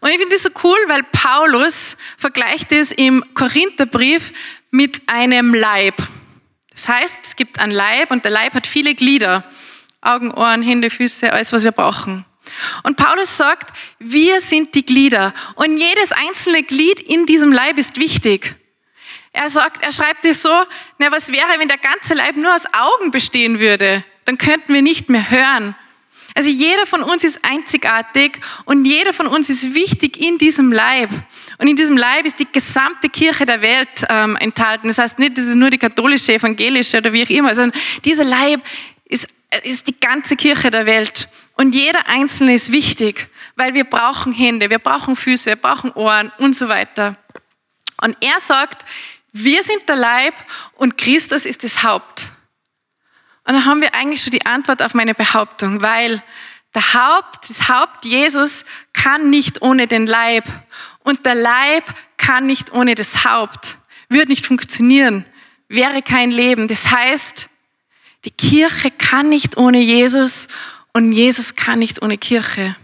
Und 0.00 0.08
ich 0.08 0.16
finde 0.16 0.36
das 0.36 0.44
so 0.44 0.48
cool, 0.64 0.78
weil 0.86 1.02
Paulus 1.02 1.98
vergleicht 2.16 2.72
es 2.72 2.92
im 2.92 3.22
Korintherbrief 3.34 4.32
mit 4.70 5.02
einem 5.06 5.52
Leib. 5.52 5.96
Das 6.72 6.88
heißt, 6.88 7.18
es 7.24 7.36
gibt 7.36 7.58
einen 7.58 7.72
Leib 7.72 8.10
und 8.10 8.24
der 8.24 8.30
Leib 8.30 8.54
hat 8.54 8.66
viele 8.66 8.94
Glieder. 8.94 9.44
Augen, 10.00 10.32
Ohren, 10.32 10.62
Hände, 10.62 10.88
Füße, 10.88 11.30
alles, 11.30 11.52
was 11.52 11.62
wir 11.62 11.72
brauchen. 11.72 12.24
Und 12.84 12.96
Paulus 12.96 13.36
sagt, 13.36 13.76
wir 13.98 14.40
sind 14.40 14.74
die 14.74 14.86
Glieder. 14.86 15.34
Und 15.56 15.76
jedes 15.76 16.12
einzelne 16.12 16.62
Glied 16.62 17.00
in 17.00 17.26
diesem 17.26 17.52
Leib 17.52 17.76
ist 17.76 17.98
wichtig. 17.98 18.56
Er 19.32 19.48
sagt, 19.48 19.82
er 19.84 19.92
schreibt 19.92 20.24
es 20.24 20.42
so, 20.42 20.64
na, 20.98 21.12
was 21.12 21.30
wäre, 21.30 21.58
wenn 21.58 21.68
der 21.68 21.78
ganze 21.78 22.14
Leib 22.14 22.36
nur 22.36 22.54
aus 22.54 22.64
Augen 22.72 23.10
bestehen 23.10 23.60
würde? 23.60 24.04
Dann 24.24 24.38
könnten 24.38 24.74
wir 24.74 24.82
nicht 24.82 25.08
mehr 25.08 25.30
hören. 25.30 25.76
Also 26.34 26.48
jeder 26.48 26.86
von 26.86 27.02
uns 27.02 27.24
ist 27.24 27.44
einzigartig 27.44 28.38
und 28.64 28.84
jeder 28.84 29.12
von 29.12 29.26
uns 29.26 29.50
ist 29.50 29.74
wichtig 29.74 30.20
in 30.20 30.38
diesem 30.38 30.72
Leib. 30.72 31.10
Und 31.58 31.66
in 31.66 31.76
diesem 31.76 31.96
Leib 31.96 32.24
ist 32.24 32.38
die 32.38 32.46
gesamte 32.50 33.08
Kirche 33.08 33.46
der 33.46 33.62
Welt 33.62 33.88
ähm, 34.08 34.36
enthalten. 34.36 34.88
Das 34.88 34.98
heißt 34.98 35.18
nicht, 35.18 35.36
das 35.36 35.44
ist 35.46 35.56
nur 35.56 35.70
die 35.70 35.78
katholische, 35.78 36.34
evangelische 36.34 36.98
oder 36.98 37.12
wie 37.12 37.24
auch 37.24 37.30
immer, 37.30 37.54
sondern 37.54 37.78
dieser 38.04 38.24
Leib 38.24 38.60
ist, 39.06 39.26
ist 39.64 39.88
die 39.88 39.98
ganze 39.98 40.36
Kirche 40.36 40.70
der 40.70 40.86
Welt. 40.86 41.28
Und 41.56 41.74
jeder 41.74 42.08
Einzelne 42.08 42.54
ist 42.54 42.72
wichtig, 42.72 43.28
weil 43.56 43.74
wir 43.74 43.84
brauchen 43.84 44.32
Hände, 44.32 44.70
wir 44.70 44.78
brauchen 44.78 45.16
Füße, 45.16 45.46
wir 45.46 45.56
brauchen 45.56 45.90
Ohren 45.92 46.32
und 46.38 46.54
so 46.54 46.68
weiter. 46.68 47.16
Und 48.02 48.16
er 48.20 48.40
sagt, 48.40 48.84
wir 49.32 49.62
sind 49.62 49.88
der 49.88 49.96
Leib 49.96 50.34
und 50.74 50.98
Christus 50.98 51.46
ist 51.46 51.64
das 51.64 51.82
Haupt. 51.82 52.32
Und 53.44 53.54
dann 53.54 53.64
haben 53.64 53.80
wir 53.80 53.94
eigentlich 53.94 54.22
schon 54.22 54.32
die 54.32 54.46
Antwort 54.46 54.82
auf 54.82 54.94
meine 54.94 55.14
Behauptung, 55.14 55.82
weil 55.82 56.22
der 56.74 56.94
Haupt, 56.94 57.48
das 57.48 57.68
Haupt 57.68 58.04
Jesus 58.04 58.64
kann 58.92 59.30
nicht 59.30 59.62
ohne 59.62 59.86
den 59.86 60.06
Leib 60.06 60.44
und 61.00 61.26
der 61.26 61.34
Leib 61.34 61.84
kann 62.16 62.46
nicht 62.46 62.72
ohne 62.72 62.94
das 62.94 63.24
Haupt, 63.24 63.78
wird 64.08 64.28
nicht 64.28 64.46
funktionieren, 64.46 65.24
wäre 65.68 66.02
kein 66.02 66.30
Leben. 66.30 66.68
Das 66.68 66.90
heißt, 66.90 67.48
die 68.24 68.30
Kirche 68.30 68.90
kann 68.90 69.28
nicht 69.28 69.56
ohne 69.56 69.78
Jesus 69.78 70.48
und 70.92 71.12
Jesus 71.12 71.56
kann 71.56 71.78
nicht 71.78 72.02
ohne 72.02 72.18
Kirche. 72.18 72.76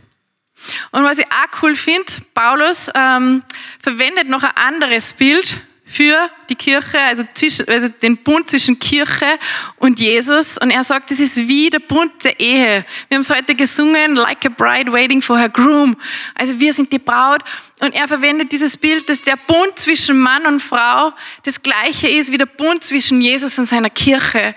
Und 0.90 1.04
was 1.04 1.18
ich 1.18 1.26
auch 1.26 1.62
cool 1.62 1.76
finde, 1.76 2.12
Paulus 2.34 2.90
ähm, 2.94 3.42
verwendet 3.80 4.28
noch 4.28 4.42
ein 4.42 4.56
anderes 4.56 5.12
Bild 5.12 5.56
für 5.88 6.28
die 6.50 6.56
Kirche, 6.56 6.98
also, 6.98 7.22
zwischen, 7.32 7.68
also 7.68 7.88
den 7.88 8.16
Bund 8.16 8.50
zwischen 8.50 8.76
Kirche 8.78 9.38
und 9.76 10.00
Jesus. 10.00 10.58
Und 10.58 10.70
er 10.70 10.82
sagt, 10.82 11.12
das 11.12 11.20
ist 11.20 11.36
wie 11.46 11.70
der 11.70 11.78
Bund 11.78 12.12
der 12.24 12.40
Ehe. 12.40 12.84
Wir 13.08 13.14
haben 13.14 13.22
es 13.22 13.30
heute 13.30 13.54
gesungen, 13.54 14.16
like 14.16 14.44
a 14.44 14.48
bride 14.48 14.90
waiting 14.90 15.22
for 15.22 15.38
her 15.38 15.48
groom. 15.48 15.96
Also 16.34 16.58
wir 16.58 16.72
sind 16.72 16.92
die 16.92 16.98
Braut. 16.98 17.42
Und 17.78 17.94
er 17.94 18.08
verwendet 18.08 18.50
dieses 18.50 18.76
Bild, 18.76 19.08
dass 19.08 19.22
der 19.22 19.36
Bund 19.46 19.78
zwischen 19.78 20.18
Mann 20.18 20.44
und 20.46 20.60
Frau 20.60 21.12
das 21.44 21.62
gleiche 21.62 22.08
ist 22.08 22.32
wie 22.32 22.38
der 22.38 22.46
Bund 22.46 22.82
zwischen 22.82 23.20
Jesus 23.20 23.56
und 23.58 23.66
seiner 23.66 23.90
Kirche. 23.90 24.56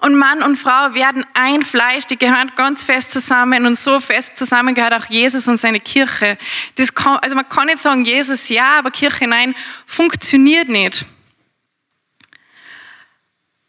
Und 0.00 0.16
Mann 0.16 0.42
und 0.44 0.56
Frau 0.56 0.94
werden 0.94 1.26
ein 1.34 1.62
Fleisch, 1.64 2.06
die 2.06 2.16
gehören 2.16 2.52
ganz 2.54 2.84
fest 2.84 3.10
zusammen 3.10 3.66
und 3.66 3.76
so 3.76 3.98
fest 3.98 4.38
zusammen 4.38 4.74
gehört 4.74 4.94
auch 4.94 5.10
Jesus 5.10 5.48
und 5.48 5.58
seine 5.58 5.80
Kirche. 5.80 6.38
Das 6.76 6.94
kann, 6.94 7.16
also 7.18 7.34
man 7.34 7.48
kann 7.48 7.66
nicht 7.66 7.80
sagen, 7.80 8.04
Jesus 8.04 8.48
ja, 8.48 8.78
aber 8.78 8.92
Kirche 8.92 9.26
nein, 9.26 9.56
funktioniert 9.86 10.68
nicht. 10.68 11.04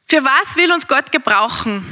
Für 0.06 0.24
was 0.24 0.56
will 0.56 0.72
uns 0.72 0.88
Gott 0.88 1.12
gebrauchen? 1.12 1.84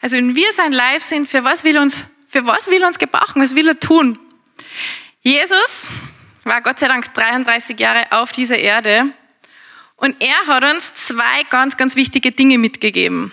Also 0.00 0.16
wenn 0.16 0.34
wir 0.34 0.50
sein 0.52 0.72
Live 0.72 1.02
sind, 1.02 1.28
für 1.28 1.44
was 1.44 1.62
will 1.64 1.76
uns, 1.78 2.06
für 2.26 2.46
was 2.46 2.68
will 2.68 2.84
uns 2.84 2.98
gebrauchen? 2.98 3.42
Was 3.42 3.54
will 3.54 3.68
er 3.68 3.78
tun? 3.78 4.18
Jesus 5.20 5.90
war 6.44 6.62
Gott 6.62 6.80
sei 6.80 6.88
Dank 6.88 7.12
33 7.12 7.78
Jahre 7.78 8.06
auf 8.12 8.32
dieser 8.32 8.56
Erde 8.56 9.12
und 10.00 10.20
er 10.20 10.46
hat 10.46 10.64
uns 10.64 10.92
zwei 10.94 11.42
ganz, 11.50 11.76
ganz 11.76 11.94
wichtige 11.94 12.32
Dinge 12.32 12.58
mitgegeben. 12.58 13.32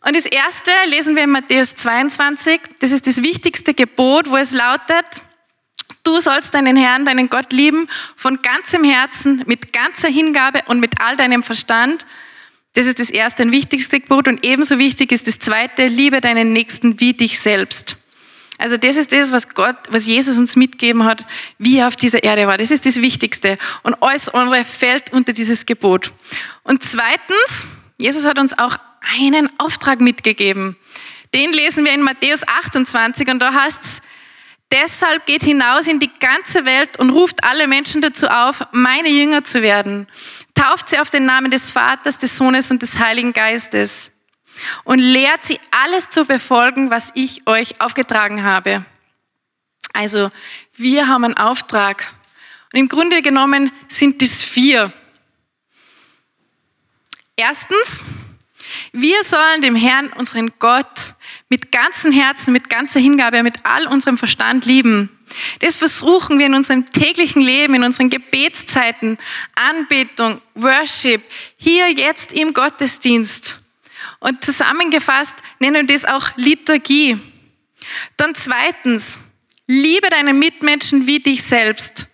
Und 0.00 0.16
das 0.16 0.26
erste 0.26 0.70
lesen 0.86 1.16
wir 1.16 1.24
in 1.24 1.30
Matthäus 1.30 1.74
22. 1.74 2.60
Das 2.78 2.92
ist 2.92 3.06
das 3.06 3.22
wichtigste 3.22 3.74
Gebot, 3.74 4.30
wo 4.30 4.36
es 4.36 4.52
lautet, 4.52 5.04
du 6.04 6.20
sollst 6.20 6.54
deinen 6.54 6.76
Herrn, 6.76 7.04
deinen 7.04 7.28
Gott 7.28 7.52
lieben, 7.52 7.88
von 8.16 8.38
ganzem 8.40 8.84
Herzen, 8.84 9.42
mit 9.46 9.72
ganzer 9.72 10.08
Hingabe 10.08 10.62
und 10.66 10.80
mit 10.80 11.00
all 11.00 11.16
deinem 11.16 11.42
Verstand. 11.42 12.06
Das 12.74 12.86
ist 12.86 13.00
das 13.00 13.10
erste 13.10 13.42
und 13.42 13.52
wichtigste 13.52 14.00
Gebot. 14.00 14.28
Und 14.28 14.46
ebenso 14.46 14.78
wichtig 14.78 15.12
ist 15.12 15.26
das 15.26 15.38
zweite, 15.38 15.86
liebe 15.86 16.20
deinen 16.20 16.52
Nächsten 16.52 17.00
wie 17.00 17.12
dich 17.12 17.40
selbst. 17.40 17.97
Also 18.58 18.76
das 18.76 18.96
ist 18.96 19.12
das, 19.12 19.30
was 19.30 19.54
Gott, 19.54 19.76
was 19.90 20.06
Jesus 20.06 20.36
uns 20.36 20.56
mitgeben 20.56 21.04
hat, 21.04 21.24
wie 21.58 21.78
er 21.78 21.88
auf 21.88 21.94
dieser 21.94 22.24
Erde 22.24 22.48
war. 22.48 22.58
Das 22.58 22.72
ist 22.72 22.84
das 22.84 22.96
Wichtigste. 22.96 23.56
Und 23.84 24.02
alles 24.02 24.28
andere 24.28 24.64
fällt 24.64 25.12
unter 25.12 25.32
dieses 25.32 25.64
Gebot. 25.64 26.12
Und 26.64 26.82
zweitens, 26.82 27.66
Jesus 27.98 28.24
hat 28.24 28.38
uns 28.40 28.58
auch 28.58 28.76
einen 29.16 29.48
Auftrag 29.58 30.00
mitgegeben. 30.00 30.76
Den 31.34 31.52
lesen 31.52 31.84
wir 31.84 31.92
in 31.92 32.02
Matthäus 32.02 32.46
28 32.46 33.28
und 33.28 33.38
da 33.38 33.52
heißt 33.52 33.80
es, 33.84 34.02
deshalb 34.72 35.24
geht 35.26 35.44
hinaus 35.44 35.86
in 35.86 36.00
die 36.00 36.10
ganze 36.18 36.64
Welt 36.64 36.98
und 36.98 37.10
ruft 37.10 37.44
alle 37.44 37.68
Menschen 37.68 38.02
dazu 38.02 38.26
auf, 38.26 38.66
meine 38.72 39.08
Jünger 39.08 39.44
zu 39.44 39.62
werden. 39.62 40.08
Tauft 40.54 40.88
sie 40.88 40.98
auf 40.98 41.10
den 41.10 41.26
Namen 41.26 41.50
des 41.50 41.70
Vaters, 41.70 42.18
des 42.18 42.36
Sohnes 42.36 42.70
und 42.70 42.82
des 42.82 42.98
Heiligen 42.98 43.32
Geistes 43.32 44.10
und 44.84 44.98
lehrt 44.98 45.44
sie 45.44 45.60
alles 45.70 46.08
zu 46.08 46.24
befolgen, 46.24 46.90
was 46.90 47.12
ich 47.14 47.46
euch 47.46 47.80
aufgetragen 47.80 48.42
habe. 48.42 48.84
Also 49.92 50.30
wir 50.76 51.08
haben 51.08 51.24
einen 51.24 51.36
Auftrag. 51.36 52.12
Und 52.72 52.80
im 52.80 52.88
Grunde 52.88 53.22
genommen 53.22 53.72
sind 53.88 54.22
es 54.22 54.44
vier. 54.44 54.92
Erstens, 57.36 58.00
wir 58.92 59.22
sollen 59.24 59.62
dem 59.62 59.76
Herrn, 59.76 60.12
unseren 60.12 60.52
Gott, 60.58 61.14
mit 61.48 61.72
ganzem 61.72 62.12
Herzen, 62.12 62.52
mit 62.52 62.68
ganzer 62.68 63.00
Hingabe, 63.00 63.42
mit 63.42 63.64
all 63.64 63.86
unserem 63.86 64.18
Verstand 64.18 64.66
lieben. 64.66 65.08
Das 65.60 65.76
versuchen 65.76 66.38
wir 66.38 66.46
in 66.46 66.54
unserem 66.54 66.86
täglichen 66.86 67.42
Leben, 67.42 67.74
in 67.74 67.84
unseren 67.84 68.10
Gebetszeiten, 68.10 69.18
Anbetung, 69.54 70.40
Worship, 70.54 71.22
hier 71.56 71.90
jetzt 71.90 72.32
im 72.32 72.52
Gottesdienst. 72.52 73.58
Und 74.20 74.44
zusammengefasst 74.44 75.34
nennen 75.58 75.88
wir 75.88 75.94
das 75.94 76.04
auch 76.04 76.36
Liturgie. 76.36 77.18
Dann 78.16 78.34
zweitens, 78.34 79.20
liebe 79.66 80.10
deinen 80.10 80.38
Mitmenschen 80.38 81.06
wie 81.06 81.20
dich 81.20 81.42
selbst. 81.42 82.06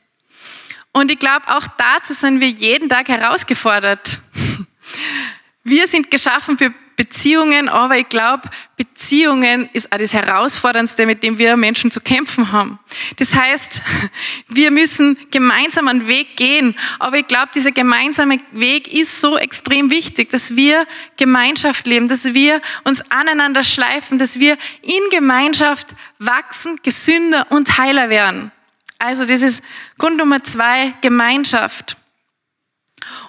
Und 0.92 1.10
ich 1.10 1.18
glaube, 1.18 1.48
auch 1.48 1.66
dazu 1.78 2.12
sind 2.12 2.40
wir 2.40 2.48
jeden 2.48 2.88
Tag 2.88 3.08
herausgefordert. 3.08 4.20
Wir 5.64 5.88
sind 5.88 6.10
geschaffen 6.10 6.58
für 6.58 6.74
Beziehungen, 6.96 7.68
aber 7.68 7.98
ich 7.98 8.08
glaube, 8.08 8.48
Beziehungen 8.76 9.68
ist 9.72 9.92
auch 9.92 9.98
das 9.98 10.12
Herausforderndste, 10.12 11.06
mit 11.06 11.22
dem 11.22 11.38
wir 11.38 11.56
Menschen 11.56 11.90
zu 11.90 12.00
kämpfen 12.00 12.52
haben. 12.52 12.78
Das 13.16 13.34
heißt, 13.34 13.82
wir 14.48 14.70
müssen 14.70 15.18
gemeinsam 15.30 15.88
einen 15.88 16.08
Weg 16.08 16.36
gehen, 16.36 16.74
aber 16.98 17.18
ich 17.18 17.26
glaube, 17.26 17.48
dieser 17.54 17.72
gemeinsame 17.72 18.38
Weg 18.52 18.92
ist 18.92 19.20
so 19.20 19.36
extrem 19.36 19.90
wichtig, 19.90 20.30
dass 20.30 20.56
wir 20.56 20.86
Gemeinschaft 21.16 21.86
leben, 21.86 22.08
dass 22.08 22.24
wir 22.34 22.60
uns 22.84 23.02
aneinander 23.10 23.62
schleifen, 23.62 24.18
dass 24.18 24.38
wir 24.38 24.56
in 24.82 25.02
Gemeinschaft 25.10 25.88
wachsen, 26.18 26.80
gesünder 26.82 27.46
und 27.50 27.78
heiler 27.78 28.08
werden. 28.08 28.52
Also 28.98 29.24
das 29.24 29.42
ist 29.42 29.62
Grund 29.98 30.16
Nummer 30.16 30.42
zwei, 30.44 30.94
Gemeinschaft. 31.00 31.96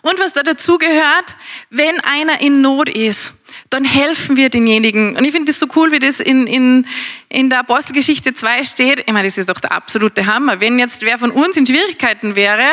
Und 0.02 0.20
was 0.20 0.34
da 0.34 0.44
dazu 0.44 0.78
gehört, 0.78 1.36
wenn 1.70 2.00
einer 2.02 2.42
in 2.42 2.62
Not 2.62 2.90
ist, 2.90 3.34
dann 3.76 3.84
helfen 3.84 4.38
wir 4.38 4.50
denjenigen. 4.50 5.18
Und 5.18 5.26
ich 5.26 5.34
finde 5.34 5.52
das 5.52 5.60
so 5.60 5.68
cool, 5.76 5.92
wie 5.92 6.00
das 6.00 6.22
in, 6.22 6.48
in, 6.48 6.88
in 7.28 7.50
der 7.50 7.60
Apostelgeschichte 7.60 8.34
2 8.34 8.64
steht. 8.64 9.04
Ich 9.06 9.12
meine, 9.12 9.28
das 9.28 9.38
ist 9.38 9.50
doch 9.50 9.60
der 9.60 9.74
absolute 9.74 10.26
Hammer. 10.26 10.62
Wenn 10.62 10.80
jetzt 10.80 11.02
wer 11.02 11.20
von 11.20 11.30
uns 11.30 11.58
in 11.58 11.68
Schwierigkeiten 11.68 12.38
wäre, 12.38 12.64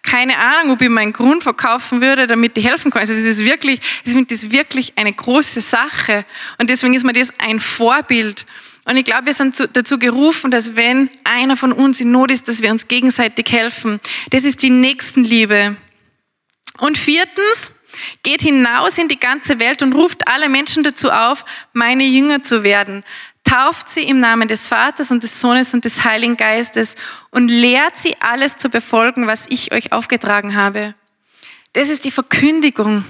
keine 0.00 0.38
Ahnung, 0.38 0.72
ob 0.72 0.80
ich 0.80 0.88
meinen 0.88 1.12
Grund 1.12 1.42
verkaufen 1.42 2.00
würde, 2.00 2.26
damit 2.26 2.56
ich 2.56 2.66
helfen 2.66 2.90
kann. 2.90 3.00
Also 3.00 3.12
das 3.12 3.22
ist 3.22 3.44
wirklich, 3.44 3.80
ich 4.04 4.12
finde 4.12 4.34
das 4.34 4.50
wirklich 4.50 4.94
eine 4.96 5.12
große 5.12 5.60
Sache. 5.60 6.24
Und 6.56 6.70
deswegen 6.70 6.94
ist 6.94 7.04
mir 7.04 7.12
das 7.12 7.34
ein 7.38 7.60
Vorbild. 7.60 8.46
Und 8.86 8.96
ich 8.96 9.04
glaube, 9.04 9.26
wir 9.26 9.34
sind 9.34 9.68
dazu 9.74 9.98
gerufen, 9.98 10.50
dass 10.50 10.74
wenn 10.74 11.10
einer 11.24 11.58
von 11.58 11.72
uns 11.72 12.00
in 12.00 12.12
Not 12.12 12.30
ist, 12.30 12.48
dass 12.48 12.62
wir 12.62 12.70
uns 12.70 12.88
gegenseitig 12.88 13.52
helfen. 13.52 14.00
Das 14.30 14.44
ist 14.44 14.62
die 14.62 14.70
Nächstenliebe. 14.70 15.76
Und 16.78 16.96
viertens, 16.96 17.72
geht 18.22 18.42
hinaus 18.42 18.98
in 18.98 19.08
die 19.08 19.18
ganze 19.18 19.58
Welt 19.58 19.82
und 19.82 19.94
ruft 19.94 20.28
alle 20.28 20.48
Menschen 20.48 20.82
dazu 20.82 21.10
auf, 21.10 21.44
meine 21.72 22.04
Jünger 22.04 22.42
zu 22.42 22.62
werden. 22.62 23.04
Tauft 23.44 23.88
sie 23.88 24.02
im 24.02 24.18
Namen 24.18 24.48
des 24.48 24.66
Vaters 24.66 25.10
und 25.10 25.22
des 25.22 25.40
Sohnes 25.40 25.72
und 25.72 25.84
des 25.84 26.04
Heiligen 26.04 26.36
Geistes 26.36 26.96
und 27.30 27.48
lehrt 27.48 27.96
sie 27.96 28.16
alles 28.20 28.56
zu 28.56 28.68
befolgen, 28.68 29.26
was 29.26 29.46
ich 29.48 29.72
euch 29.72 29.92
aufgetragen 29.92 30.56
habe. 30.56 30.94
Das 31.72 31.88
ist 31.88 32.04
die 32.04 32.10
Verkündigung. 32.10 33.04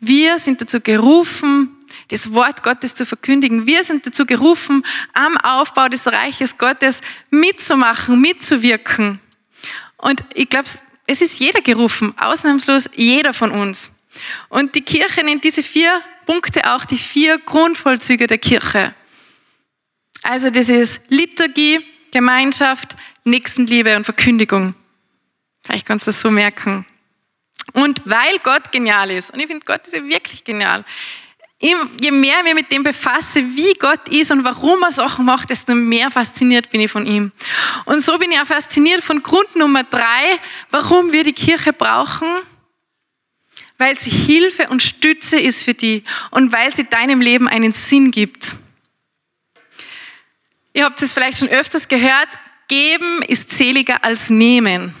Wir 0.00 0.38
sind 0.38 0.62
dazu 0.62 0.80
gerufen, 0.80 1.76
das 2.08 2.32
Wort 2.32 2.62
Gottes 2.62 2.94
zu 2.94 3.04
verkündigen. 3.04 3.66
Wir 3.66 3.82
sind 3.84 4.06
dazu 4.06 4.26
gerufen, 4.26 4.84
am 5.12 5.36
Aufbau 5.36 5.88
des 5.88 6.06
Reiches 6.06 6.56
Gottes 6.56 7.02
mitzumachen, 7.30 8.20
mitzuwirken. 8.20 9.20
Und 9.96 10.24
ich 10.34 10.48
glaube, 10.48 10.68
es 11.06 11.20
ist 11.20 11.40
jeder 11.40 11.60
gerufen, 11.60 12.14
ausnahmslos 12.18 12.88
jeder 12.94 13.34
von 13.34 13.50
uns. 13.50 13.90
Und 14.48 14.74
die 14.74 14.82
Kirche 14.82 15.22
nennt 15.24 15.44
diese 15.44 15.62
vier 15.62 16.00
Punkte 16.26 16.72
auch 16.72 16.84
die 16.84 16.98
vier 16.98 17.38
Grundvollzüge 17.38 18.26
der 18.26 18.38
Kirche. 18.38 18.94
Also 20.22 20.50
das 20.50 20.68
ist 20.68 21.02
Liturgie, 21.08 21.80
Gemeinschaft, 22.10 22.96
Nächstenliebe 23.24 23.96
und 23.96 24.04
Verkündigung. 24.04 24.74
Vielleicht 25.62 25.86
kannst 25.86 26.06
du 26.06 26.10
das 26.10 26.20
so 26.20 26.30
merken. 26.30 26.86
Und 27.72 28.02
weil 28.04 28.38
Gott 28.42 28.72
genial 28.72 29.10
ist, 29.10 29.32
und 29.32 29.40
ich 29.40 29.46
finde 29.46 29.64
Gott 29.64 29.86
ist 29.86 29.96
ja 29.96 30.02
wirklich 30.02 30.44
genial, 30.44 30.84
je 31.60 32.10
mehr 32.10 32.44
wir 32.44 32.54
mit 32.54 32.72
dem 32.72 32.82
befassen, 32.82 33.54
wie 33.54 33.74
Gott 33.74 34.08
ist 34.08 34.30
und 34.30 34.44
warum 34.44 34.82
er 34.82 34.92
Sachen 34.92 35.26
macht, 35.26 35.50
desto 35.50 35.74
mehr 35.74 36.10
fasziniert 36.10 36.70
bin 36.70 36.80
ich 36.80 36.90
von 36.90 37.06
ihm. 37.06 37.32
Und 37.84 38.02
so 38.02 38.16
bin 38.18 38.32
ich 38.32 38.40
auch 38.40 38.46
fasziniert 38.46 39.02
von 39.02 39.22
Grund 39.22 39.56
Nummer 39.56 39.84
drei, 39.84 40.40
warum 40.70 41.12
wir 41.12 41.22
die 41.22 41.34
Kirche 41.34 41.72
brauchen, 41.72 42.28
weil 43.80 43.98
sie 43.98 44.10
Hilfe 44.10 44.68
und 44.68 44.82
Stütze 44.82 45.40
ist 45.40 45.62
für 45.62 45.74
die 45.74 46.04
und 46.30 46.52
weil 46.52 46.72
sie 46.74 46.84
deinem 46.84 47.20
Leben 47.20 47.48
einen 47.48 47.72
Sinn 47.72 48.10
gibt. 48.10 48.56
Ihr 50.72 50.84
habt 50.84 51.00
es 51.02 51.12
vielleicht 51.12 51.38
schon 51.38 51.48
öfters 51.48 51.88
gehört, 51.88 52.28
geben 52.68 53.22
ist 53.22 53.50
seliger 53.50 54.04
als 54.04 54.30
nehmen. 54.30 54.94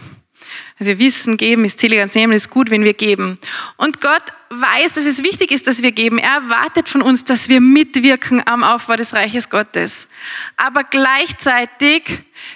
Also 0.78 0.92
wir 0.92 0.98
wissen, 0.98 1.36
geben 1.36 1.64
ist 1.64 1.78
seliger 1.78 2.02
als 2.02 2.14
nehmen, 2.14 2.32
ist 2.32 2.50
gut, 2.50 2.70
wenn 2.70 2.82
wir 2.82 2.94
geben. 2.94 3.38
Und 3.76 4.00
Gott 4.00 4.24
weiß, 4.52 4.94
dass 4.94 5.06
es 5.06 5.22
wichtig 5.22 5.52
ist, 5.52 5.68
dass 5.68 5.80
wir 5.80 5.92
geben. 5.92 6.18
Er 6.18 6.42
erwartet 6.42 6.88
von 6.88 7.02
uns, 7.02 7.24
dass 7.24 7.48
wir 7.48 7.60
mitwirken 7.60 8.42
am 8.46 8.64
Aufbau 8.64 8.96
des 8.96 9.14
Reiches 9.14 9.48
Gottes. 9.48 10.08
Aber 10.56 10.82
gleichzeitig, 10.82 12.02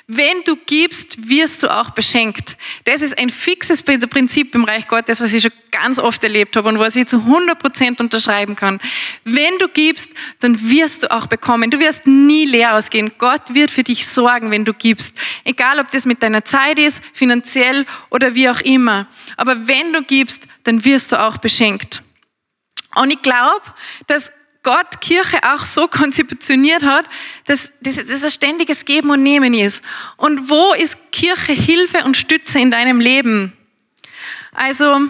wenn 0.08 0.42
du 0.44 0.56
gibst, 0.56 1.28
wirst 1.28 1.62
du 1.62 1.68
auch 1.68 1.90
beschenkt. 1.90 2.56
Das 2.84 3.00
ist 3.00 3.16
ein 3.16 3.30
fixes 3.30 3.82
Prinzip 3.82 4.56
im 4.56 4.64
Reich 4.64 4.88
Gottes, 4.88 5.20
was 5.20 5.32
ich 5.32 5.42
schon 5.42 5.52
ganz 5.70 6.00
oft 6.00 6.22
erlebt 6.24 6.56
habe 6.56 6.68
und 6.68 6.80
was 6.80 6.96
ich 6.96 7.06
zu 7.06 7.18
100 7.18 7.60
Prozent 7.60 8.00
unterschreiben 8.00 8.56
kann. 8.56 8.80
Wenn 9.22 9.56
du 9.58 9.68
gibst, 9.68 10.10
dann 10.40 10.68
wirst 10.68 11.04
du 11.04 11.12
auch 11.12 11.26
bekommen. 11.26 11.70
Du 11.70 11.78
wirst 11.78 12.08
nie 12.08 12.44
leer 12.44 12.74
ausgehen. 12.74 13.12
Gott 13.18 13.54
wird 13.54 13.70
für 13.70 13.84
dich 13.84 14.04
sorgen, 14.04 14.50
wenn 14.50 14.64
du 14.64 14.74
gibst. 14.74 15.16
Egal, 15.44 15.78
ob 15.78 15.92
das 15.92 16.06
mit 16.06 16.24
deiner 16.24 16.44
Zeit 16.44 16.80
ist, 16.80 17.02
finanziell 17.12 17.86
oder 18.10 18.34
wie 18.34 18.48
auch 18.48 18.60
immer. 18.62 19.06
Aber 19.36 19.68
wenn 19.68 19.92
du 19.92 20.02
gibst, 20.02 20.48
dann 20.64 20.84
wirst 20.84 21.12
du 21.12 21.20
auch 21.20 21.38
beschenkt. 21.38 22.02
Und 22.96 23.10
ich 23.10 23.22
glaube, 23.22 23.62
dass 24.06 24.32
Gott 24.62 25.00
Kirche 25.02 25.38
auch 25.42 25.64
so 25.64 25.86
konzeptioniert 25.88 26.82
hat, 26.82 27.04
dass 27.44 27.72
das 27.80 28.24
ein 28.24 28.30
ständiges 28.30 28.84
Geben 28.84 29.10
und 29.10 29.22
Nehmen 29.22 29.52
ist. 29.54 29.84
Und 30.16 30.48
wo 30.48 30.72
ist 30.72 31.12
Kirche 31.12 31.52
Hilfe 31.52 32.04
und 32.04 32.16
Stütze 32.16 32.58
in 32.58 32.70
deinem 32.70 32.98
Leben? 32.98 33.52
Also, 34.52 35.00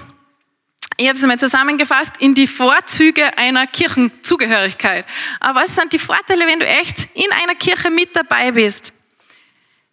ich 0.96 1.08
habe 1.08 1.18
es 1.18 1.24
mal 1.24 1.38
zusammengefasst 1.38 2.12
in 2.18 2.34
die 2.34 2.48
Vorzüge 2.48 3.38
einer 3.38 3.66
Kirchenzugehörigkeit. 3.66 5.06
Aber 5.38 5.60
was 5.60 5.76
sind 5.76 5.92
die 5.92 5.98
Vorteile, 5.98 6.46
wenn 6.46 6.60
du 6.60 6.66
echt 6.66 7.08
in 7.14 7.30
einer 7.42 7.54
Kirche 7.54 7.90
mit 7.90 8.14
dabei 8.14 8.52
bist? 8.52 8.92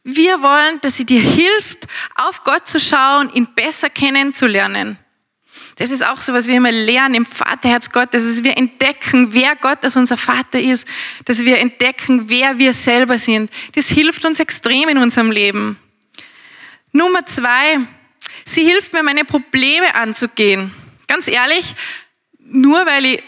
Wir 0.04 0.42
wollen, 0.42 0.82
dass 0.82 0.98
sie 0.98 1.06
dir 1.06 1.22
hilft, 1.22 1.86
auf 2.16 2.44
Gott 2.44 2.68
zu 2.68 2.80
schauen, 2.80 3.32
ihn 3.34 3.48
besser 3.54 3.92
kennenzulernen. 3.92 4.98
Das 5.82 5.90
ist 5.90 6.06
auch 6.06 6.22
so, 6.22 6.32
was 6.32 6.46
wir 6.46 6.54
immer 6.58 6.72
lernen 6.72 7.16
im 7.16 7.26
Vaterherz 7.26 7.90
Gottes, 7.90 8.28
dass 8.28 8.44
wir 8.44 8.56
entdecken, 8.56 9.34
wer 9.34 9.56
Gott 9.56 9.80
als 9.82 9.96
unser 9.96 10.16
Vater 10.16 10.60
ist, 10.60 10.88
dass 11.26 11.44
wir 11.44 11.58
entdecken, 11.58 12.30
wer 12.30 12.60
wir 12.60 12.72
selber 12.72 13.18
sind. 13.18 13.50
Das 13.74 13.88
hilft 13.88 14.24
uns 14.24 14.40
extrem 14.40 14.90
in 14.90 15.00
unserem 15.00 15.32
Leben. 15.32 15.80
Nummer 16.92 17.26
zwei, 17.26 17.80
sie 18.46 18.64
hilft 18.64 18.94
mir, 18.94 19.02
meine 19.02 19.26
Probleme 19.26 19.96
anzugehen. 19.96 20.72
Ganz 21.08 21.28
ehrlich, 21.28 21.74
nur 22.38 22.86
weil 22.86 23.04
ich 23.06 23.24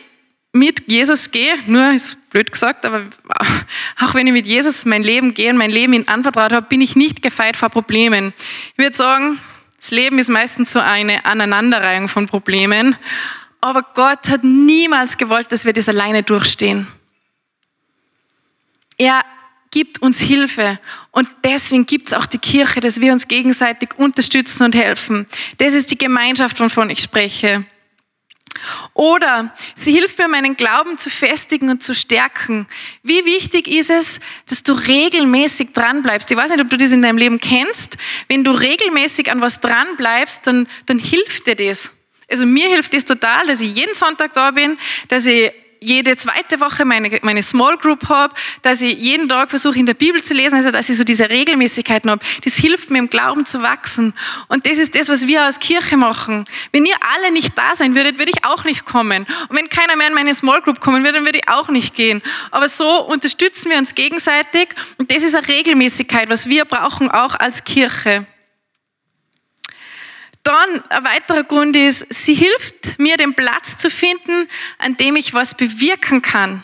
mit 0.52 0.92
Jesus 0.92 1.32
gehe, 1.32 1.56
nur 1.66 1.90
ist 1.94 2.30
blöd 2.30 2.52
gesagt, 2.52 2.86
aber 2.86 3.04
auch 4.00 4.14
wenn 4.14 4.28
ich 4.28 4.34
mit 4.34 4.46
Jesus 4.46 4.86
mein 4.86 5.02
Leben 5.02 5.34
gehe 5.34 5.50
und 5.50 5.58
mein 5.58 5.72
Leben 5.72 5.94
ihm 5.94 6.04
anvertraut 6.06 6.52
habe, 6.52 6.68
bin 6.68 6.82
ich 6.82 6.96
nicht 6.96 7.24
gefeit 7.24 7.58
vor 7.58 7.70
Problemen. 7.70 8.32
Ich 8.74 8.78
würde 8.78 8.96
sagen, 8.96 9.40
das 9.84 9.92
Leben 9.92 10.18
ist 10.18 10.30
meistens 10.30 10.72
so 10.72 10.80
eine 10.80 11.26
Aneinanderreihung 11.26 12.08
von 12.08 12.26
Problemen, 12.26 12.96
aber 13.60 13.86
Gott 13.94 14.30
hat 14.30 14.42
niemals 14.42 15.18
gewollt, 15.18 15.52
dass 15.52 15.66
wir 15.66 15.74
das 15.74 15.90
alleine 15.90 16.24
durchstehen. 16.24 16.88
Er 18.98 19.26
gibt 19.72 20.02
uns 20.02 20.22
Hilfe 20.22 20.80
und 21.12 21.28
deswegen 21.44 21.86
gibt 21.86 22.08
es 22.08 22.14
auch 22.14 22.26
die 22.26 22.38
Kirche, 22.38 22.80
dass 22.80 23.02
wir 23.02 23.12
uns 23.12 23.28
gegenseitig 23.28 23.90
unterstützen 23.98 24.64
und 24.64 24.74
helfen. 24.74 25.26
Das 25.58 25.74
ist 25.74 25.92
die 25.92 25.98
Gemeinschaft, 25.98 26.62
wovon 26.62 26.90
ich 26.90 27.02
spreche. 27.02 27.66
Oder 28.94 29.54
sie 29.76 29.94
hilft 29.94 30.18
mir, 30.20 30.28
meinen 30.28 30.56
Glauben 30.56 30.98
zu 30.98 31.10
festigen 31.10 31.70
und 31.70 31.84
zu 31.84 31.96
stärken. 31.96 32.68
Wie 33.02 33.26
wichtig 33.26 33.68
ist 33.68 33.90
es, 33.90 34.20
dass 34.48 34.64
du 34.64 34.74
regelmäßig 34.74 35.74
dran 35.74 36.04
bleibst? 36.04 36.30
Ich 36.32 36.38
weiß 36.38 36.52
nicht, 36.52 36.62
ob 36.62 36.70
du 36.70 36.78
das 36.78 36.92
in 36.92 37.02
deinem 37.02 37.18
Leben 37.18 37.40
kennst. 37.40 37.98
Wenn 38.28 38.44
du 38.44 38.52
regelmäßig 38.52 39.32
an 39.32 39.42
was 39.42 39.62
dran 39.62 39.96
bleibst, 39.98 40.46
dann, 40.48 40.68
dann 40.86 41.00
hilft 41.00 41.48
dir 41.48 41.56
das. 41.56 41.92
Also 42.30 42.46
mir 42.46 42.68
hilft 42.70 42.94
das 42.94 43.06
total, 43.06 43.48
dass 43.48 43.62
ich 43.62 43.76
jeden 43.76 43.96
Sonntag 43.96 44.34
da 44.34 44.52
bin, 44.52 44.78
dass 45.08 45.26
ich 45.26 45.52
jede 45.84 46.16
zweite 46.16 46.60
Woche 46.60 46.86
meine, 46.86 47.20
meine 47.22 47.44
Small 47.44 47.78
Group 47.78 48.10
habe, 48.10 48.34
dass 48.62 48.82
ich 48.82 48.98
jeden 48.98 49.30
Tag 49.30 49.50
versuche, 49.50 49.78
in 49.80 49.86
der 49.86 49.94
Bibel 49.94 50.24
zu 50.24 50.34
lesen, 50.34 50.56
also 50.56 50.72
dass 50.72 50.90
ich 50.90 50.98
so 50.98 51.04
diese 51.04 51.30
Regelmäßigkeiten 51.30 52.10
habe. 52.10 52.24
Das 52.44 52.56
hilft 52.56 52.90
mir 52.90 53.00
im 53.00 53.10
Glauben 53.10 53.46
zu 53.46 53.62
wachsen. 53.62 54.14
Und 54.48 54.68
das 54.68 54.78
ist 54.78 54.96
das, 54.96 55.10
was 55.10 55.28
wir 55.28 55.44
als 55.44 55.60
Kirche 55.60 55.98
machen. 55.98 56.46
Wenn 56.72 56.86
ihr 56.86 56.96
alle 57.16 57.32
nicht 57.32 57.58
da 57.58 57.76
sein 57.76 57.96
würdet, 57.96 58.18
würde 58.20 58.32
ich 58.36 58.46
auch 58.46 58.64
nicht 58.64 58.86
kommen. 58.86 59.26
Und 59.50 59.58
wenn 59.58 59.70
keiner 59.70 59.96
mehr 59.96 60.08
in 60.08 60.14
meine 60.14 60.34
Small 60.34 60.62
Group 60.62 60.80
kommen 60.80 61.04
würde, 61.04 61.20
dann 61.20 61.26
würde 61.26 61.40
ich 61.40 61.50
auch 61.50 61.70
nicht 61.70 61.96
gehen. 61.96 62.22
Aber 62.52 62.70
so 62.70 63.02
unterstützen 63.06 63.70
wir 63.70 63.78
uns 63.78 63.96
gegenseitig. 63.96 64.70
Und 64.98 65.12
das 65.12 65.24
ist 65.24 65.36
eine 65.36 65.48
Regelmäßigkeit, 65.48 66.30
was 66.30 66.48
wir 66.48 66.66
brauchen, 66.66 67.12
auch 67.12 67.36
als 67.40 67.64
Kirche. 67.64 68.26
Dann 70.44 70.84
ein 70.90 71.04
weiterer 71.06 71.44
Grund 71.44 71.76
ist, 71.76 72.06
sie 72.10 72.34
hilft 72.34 73.00
mir, 73.00 73.16
den 73.18 73.34
Platz 73.34 73.78
zu 73.78 73.90
finden, 73.90 74.48
an 74.78 74.98
dem 74.98 75.16
ich 75.16 75.34
was 75.34 75.56
bewirken 75.56 76.22
kann. 76.22 76.64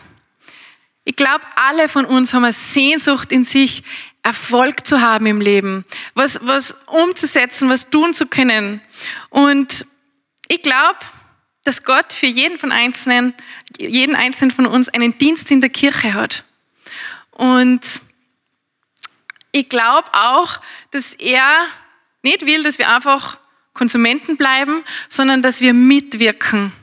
Ich 1.06 1.16
glaube, 1.16 1.44
alle 1.56 1.88
von 1.88 2.06
uns 2.06 2.34
haben 2.34 2.44
eine 2.44 2.54
Sehnsucht 2.54 3.32
in 3.32 3.46
sich, 3.46 3.84
Erfolg 4.22 4.86
zu 4.86 5.02
haben 5.02 5.26
im 5.26 5.40
Leben, 5.40 5.86
was, 6.14 6.40
was 6.44 6.76
umzusetzen, 6.88 7.70
was 7.70 7.90
tun 7.90 8.14
zu 8.14 8.28
können. 8.28 8.82
Und 9.30 9.86
ich 10.50 10.62
glaube, 10.62 11.00
dass 11.64 11.84
Gott 11.84 12.14
für 12.14 12.26
jeden 12.26 12.58
von 12.58 12.72
Einzelnen, 12.72 13.34
jeden 13.80 14.16
Einzelnen 14.16 14.52
von 14.52 14.66
uns 14.66 14.90
einen 14.90 15.18
Dienst 15.18 15.52
in 15.52 15.62
der 15.62 15.70
Kirche 15.70 16.14
hat. 16.14 16.44
Und 17.32 17.82
ich 19.52 19.70
glaube 19.70 20.10
auch, 20.14 20.60
dass 20.92 21.14
er 21.14 21.66
nicht 22.22 22.46
will, 22.46 22.64
dass 22.64 22.78
wir 22.78 22.94
einfach 22.94 23.38
Konsumenten 23.80 24.36
bleiben, 24.36 24.84
sondern 25.08 25.42
dass 25.42 25.62
wir 25.62 25.74
mitwirken. 25.74 26.74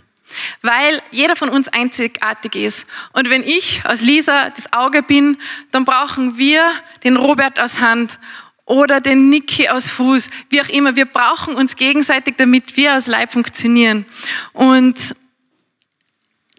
Weil 0.63 1.03
jeder 1.11 1.37
von 1.37 1.51
uns 1.51 1.69
einzigartig 1.69 2.57
ist. 2.57 2.87
Und 3.13 3.31
wenn 3.31 3.43
ich 3.45 3.83
als 3.85 4.01
Lisa 4.01 4.51
das 4.51 4.73
Auge 4.73 5.03
bin, 5.03 5.37
dann 5.71 5.85
brauchen 5.85 6.39
wir 6.39 6.69
den 7.05 7.17
Robert 7.17 7.61
aus 7.61 7.81
Hand 7.81 8.19
oder 8.65 9.01
den 9.01 9.29
Niki 9.29 9.69
aus 9.69 9.91
Fuß, 9.91 10.31
wie 10.49 10.61
auch 10.63 10.69
immer. 10.71 10.97
Wir 10.97 11.05
brauchen 11.05 11.55
uns 11.55 11.77
gegenseitig, 11.77 12.35
damit 12.39 12.77
wir 12.77 12.95
als 12.95 13.07
Leib 13.07 13.33
funktionieren. 13.33 14.07
Und 14.53 14.97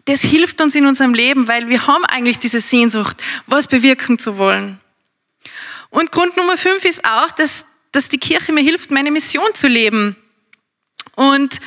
das 0.06 0.22
hilft 0.22 0.60
uns 0.62 0.74
in 0.74 0.86
unserem 0.86 1.12
Leben, 1.12 1.48
weil 1.48 1.68
wir 1.68 1.86
haben 1.86 2.04
eigentlich 2.06 2.38
diese 2.38 2.60
Sehnsucht, 2.60 3.16
was 3.46 3.66
bewirken 3.66 4.18
zu 4.18 4.38
wollen. 4.38 4.80
Und 5.90 6.12
Grund 6.12 6.36
Nummer 6.36 6.56
fünf 6.56 6.84
ist 6.84 7.04
auch, 7.04 7.30
dass, 7.32 7.66
dass 7.92 8.08
die 8.08 8.18
Kirche 8.18 8.52
mir 8.52 8.62
hilft, 8.62 8.90
meine 8.90 9.10
Mission 9.10 9.54
zu 9.54 9.68
leben. 9.68 10.16
Und 11.18 11.58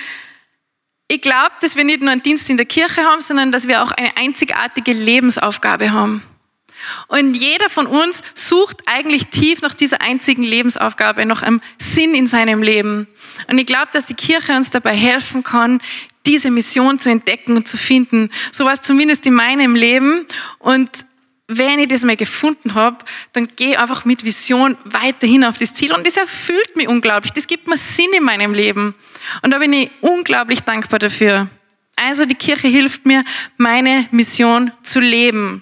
ich 1.09 1.19
glaube, 1.19 1.51
dass 1.59 1.75
wir 1.75 1.83
nicht 1.83 1.99
nur 1.99 2.09
einen 2.09 2.23
Dienst 2.23 2.49
in 2.49 2.55
der 2.55 2.65
Kirche 2.65 3.03
haben, 3.03 3.19
sondern 3.19 3.51
dass 3.51 3.67
wir 3.67 3.83
auch 3.83 3.91
eine 3.91 4.15
einzigartige 4.15 4.93
Lebensaufgabe 4.93 5.91
haben. 5.91 6.23
Und 7.09 7.35
jeder 7.35 7.69
von 7.69 7.85
uns 7.85 8.23
sucht 8.33 8.83
eigentlich 8.85 9.27
tief 9.27 9.61
nach 9.61 9.73
dieser 9.73 10.01
einzigen 10.01 10.43
Lebensaufgabe, 10.43 11.25
nach 11.25 11.43
einem 11.43 11.59
Sinn 11.77 12.15
in 12.15 12.27
seinem 12.27 12.63
Leben. 12.63 13.07
Und 13.49 13.57
ich 13.57 13.65
glaube, 13.65 13.89
dass 13.91 14.05
die 14.05 14.13
Kirche 14.13 14.55
uns 14.55 14.69
dabei 14.69 14.95
helfen 14.95 15.43
kann, 15.43 15.81
diese 16.25 16.49
Mission 16.49 16.97
zu 16.97 17.09
entdecken 17.09 17.57
und 17.57 17.67
zu 17.67 17.75
finden. 17.75 18.31
So 18.53 18.63
war 18.63 18.71
es 18.71 18.81
zumindest 18.81 19.25
in 19.25 19.33
meinem 19.33 19.75
Leben. 19.75 20.25
Und 20.59 20.89
wenn 21.57 21.79
ich 21.79 21.87
das 21.87 22.03
mal 22.03 22.15
gefunden 22.15 22.73
habe, 22.73 22.97
dann 23.33 23.47
gehe 23.55 23.79
einfach 23.79 24.05
mit 24.05 24.23
Vision 24.23 24.77
weiterhin 24.85 25.43
auf 25.43 25.57
das 25.57 25.73
Ziel 25.73 25.93
und 25.93 26.05
das 26.05 26.17
erfüllt 26.17 26.75
mich 26.75 26.87
unglaublich. 26.87 27.33
Das 27.33 27.47
gibt 27.47 27.67
mir 27.67 27.77
Sinn 27.77 28.11
in 28.15 28.23
meinem 28.23 28.53
Leben. 28.53 28.95
Und 29.41 29.51
da 29.51 29.59
bin 29.59 29.73
ich 29.73 29.91
unglaublich 30.01 30.61
dankbar 30.61 30.99
dafür. 30.99 31.49
Also 31.95 32.25
die 32.25 32.35
Kirche 32.35 32.67
hilft 32.67 33.05
mir, 33.05 33.23
meine 33.57 34.07
Mission 34.11 34.71
zu 34.83 34.99
leben. 34.99 35.61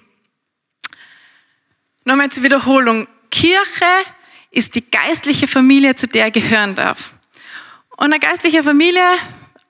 Nochmal 2.06 2.30
zur 2.30 2.44
Wiederholung. 2.44 3.08
Kirche 3.30 3.86
ist 4.52 4.76
die 4.76 4.90
geistliche 4.90 5.48
Familie, 5.48 5.96
zu 5.96 6.08
der 6.08 6.28
ich 6.28 6.34
gehören 6.34 6.76
darf. 6.76 7.14
Und 7.98 8.06
eine 8.06 8.20
geistliche 8.20 8.64
Familie, 8.64 9.04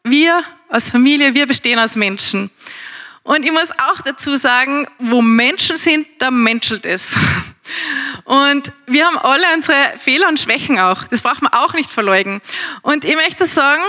wir 0.03 0.43
als 0.69 0.89
Familie, 0.89 1.33
wir 1.33 1.47
bestehen 1.47 1.79
aus 1.79 1.95
Menschen. 1.95 2.51
Und 3.29 3.45
ich 3.45 3.51
muss 3.51 3.69
auch 3.69 4.01
dazu 4.03 4.35
sagen, 4.37 4.87
wo 4.97 5.21
Menschen 5.21 5.77
sind, 5.77 6.07
da 6.17 6.31
menschelt 6.31 6.83
es. 6.83 7.15
Und 8.23 8.73
wir 8.87 9.05
haben 9.05 9.19
alle 9.19 9.43
unsere 9.53 9.77
Fehler 9.99 10.27
und 10.27 10.39
Schwächen 10.39 10.79
auch. 10.79 11.03
Das 11.03 11.21
braucht 11.21 11.43
man 11.43 11.53
auch 11.53 11.75
nicht 11.75 11.91
verleugnen. 11.91 12.41
Und 12.81 13.05
ich 13.05 13.15
möchte 13.15 13.45
sagen, 13.45 13.83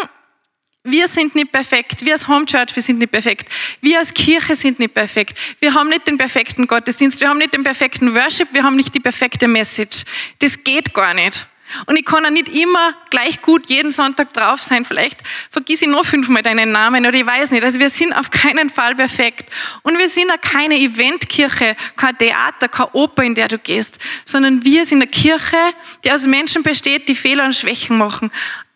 wir 0.84 1.08
sind 1.08 1.34
nicht 1.36 1.52
perfekt. 1.52 2.04
Wir 2.04 2.12
als 2.12 2.28
Home 2.28 2.44
Church, 2.44 2.76
wir 2.76 2.82
sind 2.82 2.98
nicht 2.98 3.12
perfekt. 3.12 3.50
Wir 3.80 4.00
als 4.00 4.12
Kirche 4.12 4.54
sind 4.54 4.78
nicht 4.78 4.92
perfekt. 4.92 5.38
Wir 5.58 5.72
haben 5.72 5.88
nicht 5.88 6.06
den 6.06 6.18
perfekten 6.18 6.66
Gottesdienst. 6.66 7.18
Wir 7.22 7.30
haben 7.30 7.38
nicht 7.38 7.54
den 7.54 7.62
perfekten 7.62 8.14
Worship. 8.14 8.48
Wir 8.52 8.62
haben 8.62 8.76
nicht 8.76 8.94
die 8.94 9.00
perfekte 9.00 9.48
Message. 9.48 10.04
Das 10.40 10.62
geht 10.62 10.92
gar 10.92 11.14
nicht. 11.14 11.46
Und 11.86 11.96
ich 11.96 12.04
kann 12.04 12.24
auch 12.24 12.30
nicht 12.30 12.48
immer 12.48 12.94
gleich 13.10 13.42
gut 13.42 13.68
jeden 13.68 13.90
Sonntag 13.90 14.32
drauf 14.32 14.60
sein. 14.60 14.84
Vielleicht 14.84 15.20
vergiss 15.50 15.82
ich 15.82 15.88
noch 15.88 16.04
fünfmal 16.04 16.42
deinen 16.42 16.72
Namen 16.72 17.04
oder 17.06 17.16
ich 17.16 17.26
weiß 17.26 17.50
nicht. 17.50 17.64
Also 17.64 17.78
wir 17.78 17.90
sind 17.90 18.12
auf 18.12 18.30
keinen 18.30 18.70
Fall 18.70 18.94
perfekt. 18.94 19.50
Und 19.82 19.98
wir 19.98 20.08
sind 20.08 20.30
auch 20.30 20.40
keine 20.40 20.76
Eventkirche, 20.76 21.76
kein 21.96 22.18
Theater, 22.18 22.68
keine 22.68 22.90
Oper, 22.92 23.22
in 23.22 23.34
der 23.34 23.48
du 23.48 23.58
gehst, 23.58 23.98
sondern 24.24 24.64
wir 24.64 24.86
sind 24.86 25.02
eine 25.02 25.10
Kirche, 25.10 25.56
die 26.04 26.12
aus 26.12 26.26
Menschen 26.26 26.62
besteht, 26.62 27.08
die 27.08 27.14
Fehler 27.14 27.44
und 27.44 27.54
Schwächen 27.54 27.98
machen. 27.98 28.30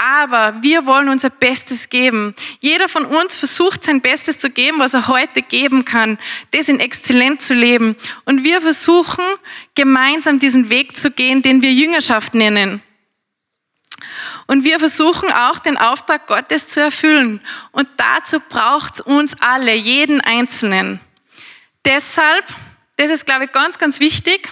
Aber 0.04 0.62
wir 0.62 0.84
wollen 0.84 1.08
unser 1.08 1.30
Bestes 1.30 1.88
geben. 1.88 2.34
Jeder 2.60 2.88
von 2.88 3.06
uns 3.06 3.36
versucht 3.36 3.84
sein 3.84 4.02
Bestes 4.02 4.38
zu 4.38 4.50
geben, 4.50 4.78
was 4.78 4.92
er 4.92 5.08
heute 5.08 5.40
geben 5.40 5.86
kann, 5.86 6.18
das 6.50 6.68
in 6.68 6.78
Exzellenz 6.78 7.46
zu 7.46 7.54
leben. 7.54 7.96
Und 8.26 8.44
wir 8.44 8.60
versuchen 8.60 9.24
gemeinsam 9.74 10.38
diesen 10.38 10.68
Weg 10.68 10.96
zu 10.96 11.10
gehen, 11.10 11.40
den 11.40 11.62
wir 11.62 11.72
Jüngerschaft 11.72 12.34
nennen. 12.34 12.82
Und 14.46 14.64
wir 14.64 14.78
versuchen 14.78 15.32
auch 15.32 15.58
den 15.58 15.78
Auftrag 15.78 16.26
Gottes 16.26 16.68
zu 16.68 16.80
erfüllen. 16.80 17.40
Und 17.72 17.88
dazu 17.96 18.40
braucht 18.40 18.96
es 18.96 19.00
uns 19.00 19.34
alle, 19.40 19.74
jeden 19.74 20.20
Einzelnen. 20.20 21.00
Deshalb, 21.86 22.44
das 22.96 23.10
ist, 23.10 23.24
glaube 23.24 23.46
ich, 23.46 23.52
ganz, 23.52 23.78
ganz 23.78 24.00
wichtig, 24.00 24.50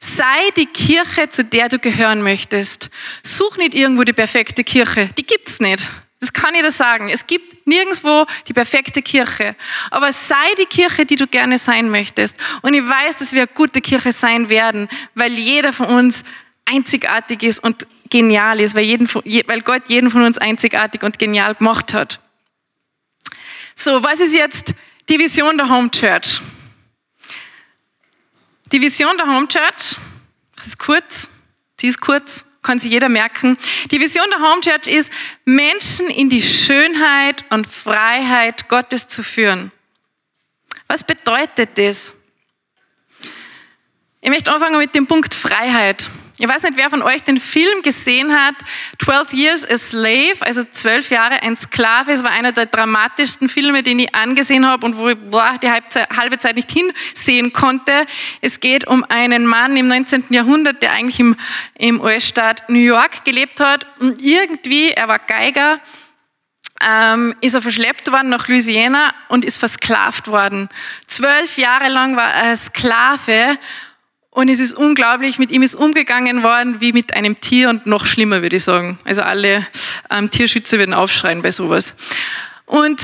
sei 0.00 0.50
die 0.56 0.66
Kirche, 0.66 1.28
zu 1.28 1.44
der 1.44 1.68
du 1.68 1.78
gehören 1.78 2.22
möchtest. 2.22 2.90
Such 3.22 3.56
nicht 3.56 3.74
irgendwo 3.74 4.04
die 4.04 4.12
perfekte 4.12 4.64
Kirche. 4.64 5.10
Die 5.18 5.26
gibt's 5.26 5.60
nicht. 5.60 5.88
Das 6.20 6.32
kann 6.32 6.54
ich 6.54 6.62
dir 6.62 6.70
sagen. 6.70 7.08
Es 7.08 7.26
gibt 7.26 7.66
nirgendwo 7.66 8.26
die 8.48 8.52
perfekte 8.52 9.02
Kirche. 9.02 9.54
Aber 9.90 10.12
sei 10.12 10.54
die 10.58 10.66
Kirche, 10.66 11.04
die 11.04 11.16
du 11.16 11.26
gerne 11.26 11.58
sein 11.58 11.90
möchtest. 11.90 12.36
Und 12.62 12.74
ich 12.74 12.82
weiß, 12.82 13.18
dass 13.18 13.32
wir 13.32 13.42
eine 13.42 13.50
gute 13.54 13.80
Kirche 13.80 14.12
sein 14.12 14.48
werden, 14.48 14.88
weil 15.14 15.32
jeder 15.32 15.72
von 15.72 15.86
uns 15.86 16.24
einzigartig 16.64 17.42
ist 17.42 17.58
und 17.60 17.86
genial 18.08 18.60
ist, 18.60 18.74
weil, 18.74 18.84
jeden, 18.84 19.08
weil 19.08 19.60
Gott 19.62 19.82
jeden 19.88 20.10
von 20.10 20.22
uns 20.22 20.38
einzigartig 20.38 21.02
und 21.02 21.18
genial 21.18 21.54
gemacht 21.54 21.92
hat. 21.92 22.20
So, 23.74 24.02
was 24.02 24.20
ist 24.20 24.34
jetzt 24.34 24.74
die 25.08 25.18
Vision 25.18 25.58
der 25.58 25.68
Home 25.68 25.90
Church? 25.90 26.40
Die 28.72 28.80
Vision 28.80 29.16
der 29.16 29.26
Home 29.26 29.46
Church, 29.46 29.96
das 30.56 30.66
ist 30.66 30.78
kurz, 30.78 31.28
sie 31.80 31.86
ist 31.86 32.00
kurz, 32.00 32.44
kann 32.62 32.80
sich 32.80 32.90
jeder 32.90 33.08
merken. 33.08 33.56
Die 33.92 34.00
Vision 34.00 34.26
der 34.30 34.40
Home 34.40 34.60
Church 34.60 34.88
ist, 34.88 35.12
Menschen 35.44 36.08
in 36.08 36.28
die 36.28 36.42
Schönheit 36.42 37.44
und 37.50 37.66
Freiheit 37.66 38.68
Gottes 38.68 39.06
zu 39.06 39.22
führen. 39.22 39.70
Was 40.88 41.04
bedeutet 41.04 41.78
das? 41.78 42.14
Ich 44.20 44.30
möchte 44.30 44.52
anfangen 44.52 44.78
mit 44.78 44.94
dem 44.96 45.06
Punkt 45.06 45.34
Freiheit. 45.34 46.10
Ich 46.38 46.46
weiß 46.46 46.64
nicht, 46.64 46.76
wer 46.76 46.90
von 46.90 47.02
euch 47.02 47.22
den 47.22 47.40
Film 47.40 47.80
gesehen 47.80 48.30
hat, 48.30 48.54
12 49.02 49.32
Years 49.32 49.70
a 49.70 49.78
Slave, 49.78 50.36
also 50.40 50.64
12 50.64 51.10
Jahre 51.10 51.42
ein 51.42 51.56
Sklave. 51.56 52.12
Es 52.12 52.22
war 52.22 52.30
einer 52.30 52.52
der 52.52 52.66
dramatischsten 52.66 53.48
Filme, 53.48 53.82
den 53.82 54.00
ich 54.00 54.14
angesehen 54.14 54.66
habe 54.66 54.84
und 54.84 54.98
wo 54.98 55.08
ich 55.08 55.16
boah, 55.16 55.54
die 55.62 55.70
halbe 55.70 56.38
Zeit 56.38 56.56
nicht 56.56 56.70
hinsehen 56.70 57.54
konnte. 57.54 58.06
Es 58.42 58.60
geht 58.60 58.86
um 58.86 59.02
einen 59.08 59.46
Mann 59.46 59.78
im 59.78 59.88
19. 59.88 60.24
Jahrhundert, 60.28 60.82
der 60.82 60.92
eigentlich 60.92 61.20
im, 61.20 61.36
im 61.78 62.02
US-Staat 62.02 62.68
New 62.68 62.80
York 62.80 63.24
gelebt 63.24 63.60
hat 63.60 63.86
und 64.00 64.20
irgendwie, 64.20 64.90
er 64.90 65.08
war 65.08 65.18
Geiger, 65.18 65.80
ähm, 66.86 67.34
ist 67.40 67.54
er 67.54 67.62
verschleppt 67.62 68.12
worden 68.12 68.28
nach 68.28 68.48
Louisiana 68.48 69.14
und 69.28 69.46
ist 69.46 69.56
versklavt 69.56 70.28
worden. 70.28 70.68
Zwölf 71.06 71.56
Jahre 71.56 71.88
lang 71.88 72.16
war 72.16 72.34
er 72.34 72.54
Sklave 72.56 73.58
und 74.36 74.50
es 74.50 74.60
ist 74.60 74.74
unglaublich, 74.74 75.38
mit 75.38 75.50
ihm 75.50 75.62
ist 75.62 75.74
umgegangen 75.74 76.42
worden 76.42 76.82
wie 76.82 76.92
mit 76.92 77.14
einem 77.14 77.40
Tier 77.40 77.70
und 77.70 77.86
noch 77.86 78.04
schlimmer, 78.04 78.42
würde 78.42 78.56
ich 78.56 78.64
sagen. 78.64 78.98
Also 79.02 79.22
alle 79.22 79.66
ähm, 80.10 80.30
Tierschützer 80.30 80.78
würden 80.78 80.92
aufschreien 80.92 81.40
bei 81.40 81.50
sowas. 81.50 81.94
Und 82.66 83.00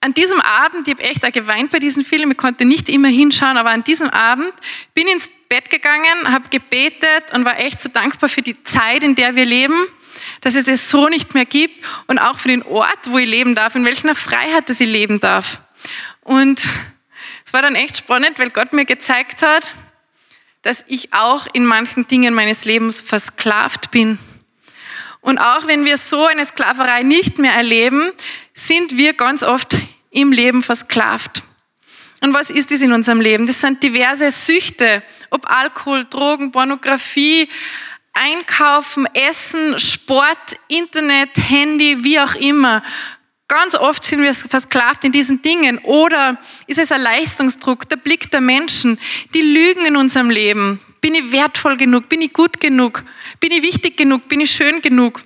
an 0.00 0.14
diesem 0.14 0.40
Abend, 0.40 0.86
ich 0.86 0.94
habe 0.94 1.02
echt 1.02 1.26
auch 1.26 1.32
geweint 1.32 1.72
bei 1.72 1.80
diesem 1.80 2.04
Film, 2.04 2.30
ich 2.30 2.36
konnte 2.36 2.64
nicht 2.64 2.88
immer 2.88 3.08
hinschauen, 3.08 3.56
aber 3.56 3.70
an 3.70 3.82
diesem 3.82 4.10
Abend 4.10 4.52
bin 4.94 5.08
ich 5.08 5.14
ins 5.14 5.30
Bett 5.48 5.70
gegangen, 5.70 6.32
habe 6.32 6.48
gebetet 6.50 7.32
und 7.32 7.44
war 7.44 7.58
echt 7.58 7.80
so 7.80 7.88
dankbar 7.88 8.28
für 8.28 8.42
die 8.42 8.62
Zeit, 8.62 9.02
in 9.02 9.16
der 9.16 9.34
wir 9.34 9.46
leben, 9.46 9.88
dass 10.40 10.54
es 10.54 10.68
es 10.68 10.88
so 10.88 11.08
nicht 11.08 11.34
mehr 11.34 11.46
gibt 11.46 11.84
und 12.06 12.20
auch 12.20 12.38
für 12.38 12.46
den 12.46 12.62
Ort, 12.62 13.10
wo 13.10 13.18
ich 13.18 13.28
leben 13.28 13.56
darf, 13.56 13.74
in 13.74 13.84
welcher 13.84 14.14
Freiheit, 14.14 14.68
dass 14.68 14.78
ich 14.78 14.88
leben 14.88 15.18
darf. 15.18 15.60
Und 16.20 16.64
es 17.44 17.52
war 17.52 17.62
dann 17.62 17.74
echt 17.74 17.96
spannend, 17.96 18.38
weil 18.38 18.50
Gott 18.50 18.72
mir 18.72 18.84
gezeigt 18.84 19.42
hat, 19.42 19.72
dass 20.64 20.84
ich 20.88 21.12
auch 21.12 21.46
in 21.52 21.64
manchen 21.64 22.08
Dingen 22.08 22.34
meines 22.34 22.64
Lebens 22.64 23.00
versklavt 23.00 23.92
bin. 23.92 24.18
Und 25.20 25.38
auch 25.38 25.66
wenn 25.66 25.84
wir 25.84 25.96
so 25.96 26.26
eine 26.26 26.44
Sklaverei 26.44 27.02
nicht 27.02 27.38
mehr 27.38 27.52
erleben, 27.52 28.10
sind 28.52 28.96
wir 28.96 29.12
ganz 29.14 29.42
oft 29.42 29.76
im 30.10 30.32
Leben 30.32 30.62
versklavt. 30.62 31.42
Und 32.20 32.32
was 32.32 32.50
ist 32.50 32.70
das 32.70 32.80
in 32.80 32.92
unserem 32.92 33.20
Leben? 33.20 33.46
Das 33.46 33.60
sind 33.60 33.82
diverse 33.82 34.30
Süchte, 34.30 35.02
ob 35.30 35.48
Alkohol, 35.50 36.06
Drogen, 36.06 36.50
Pornografie, 36.50 37.48
Einkaufen, 38.14 39.06
Essen, 39.14 39.78
Sport, 39.78 40.56
Internet, 40.68 41.30
Handy, 41.36 42.02
wie 42.04 42.18
auch 42.20 42.34
immer. 42.36 42.82
Ganz 43.54 43.76
oft 43.76 44.02
sind 44.02 44.20
wir 44.20 44.34
versklavt 44.34 45.04
in 45.04 45.12
diesen 45.12 45.40
Dingen. 45.40 45.78
Oder 45.84 46.38
ist 46.66 46.80
es 46.80 46.90
ein 46.90 47.00
Leistungsdruck, 47.00 47.88
der 47.88 47.94
Blick 47.94 48.28
der 48.32 48.40
Menschen, 48.40 48.98
die 49.32 49.42
lügen 49.42 49.86
in 49.86 49.94
unserem 49.94 50.28
Leben. 50.28 50.80
Bin 51.00 51.14
ich 51.14 51.30
wertvoll 51.30 51.76
genug? 51.76 52.08
Bin 52.08 52.20
ich 52.20 52.32
gut 52.32 52.60
genug? 52.60 53.04
Bin 53.38 53.52
ich 53.52 53.62
wichtig 53.62 53.96
genug? 53.96 54.26
Bin 54.26 54.40
ich 54.40 54.50
schön 54.50 54.82
genug? 54.82 55.20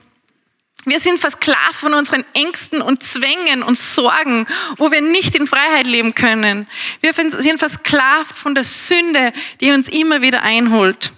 Wir 0.84 1.00
sind 1.00 1.18
versklavt 1.18 1.76
von 1.76 1.94
unseren 1.94 2.22
Ängsten 2.34 2.82
und 2.82 3.02
Zwängen 3.02 3.62
und 3.62 3.78
Sorgen, 3.78 4.46
wo 4.76 4.92
wir 4.92 5.00
nicht 5.00 5.34
in 5.34 5.46
Freiheit 5.46 5.86
leben 5.86 6.14
können. 6.14 6.66
Wir 7.00 7.14
sind 7.14 7.58
versklavt 7.58 8.36
von 8.36 8.54
der 8.54 8.64
Sünde, 8.64 9.32
die 9.62 9.70
uns 9.70 9.88
immer 9.88 10.20
wieder 10.20 10.42
einholt. 10.42 11.12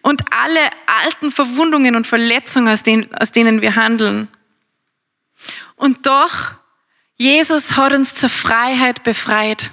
Und 0.00 0.22
alle 0.30 0.60
alten 1.04 1.32
Verwundungen 1.32 1.96
und 1.96 2.06
Verletzungen, 2.06 2.68
aus 2.68 2.84
denen, 2.84 3.12
aus 3.16 3.32
denen 3.32 3.62
wir 3.62 3.74
handeln. 3.74 4.28
Und 5.82 6.06
doch, 6.06 6.52
Jesus 7.16 7.76
hat 7.76 7.92
uns 7.92 8.14
zur 8.14 8.28
Freiheit 8.28 9.02
befreit. 9.02 9.72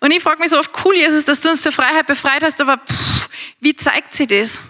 Und 0.00 0.10
ich 0.10 0.22
frage 0.22 0.40
mich 0.40 0.48
so 0.48 0.58
oft, 0.58 0.70
cool, 0.86 0.96
Jesus, 0.96 1.26
dass 1.26 1.42
du 1.42 1.50
uns 1.50 1.60
zur 1.60 1.70
Freiheit 1.70 2.06
befreit 2.06 2.42
hast, 2.42 2.58
aber 2.62 2.78
pff, 2.78 3.28
wie 3.60 3.76
zeigt 3.76 4.14
sie 4.14 4.26
das? 4.26 4.62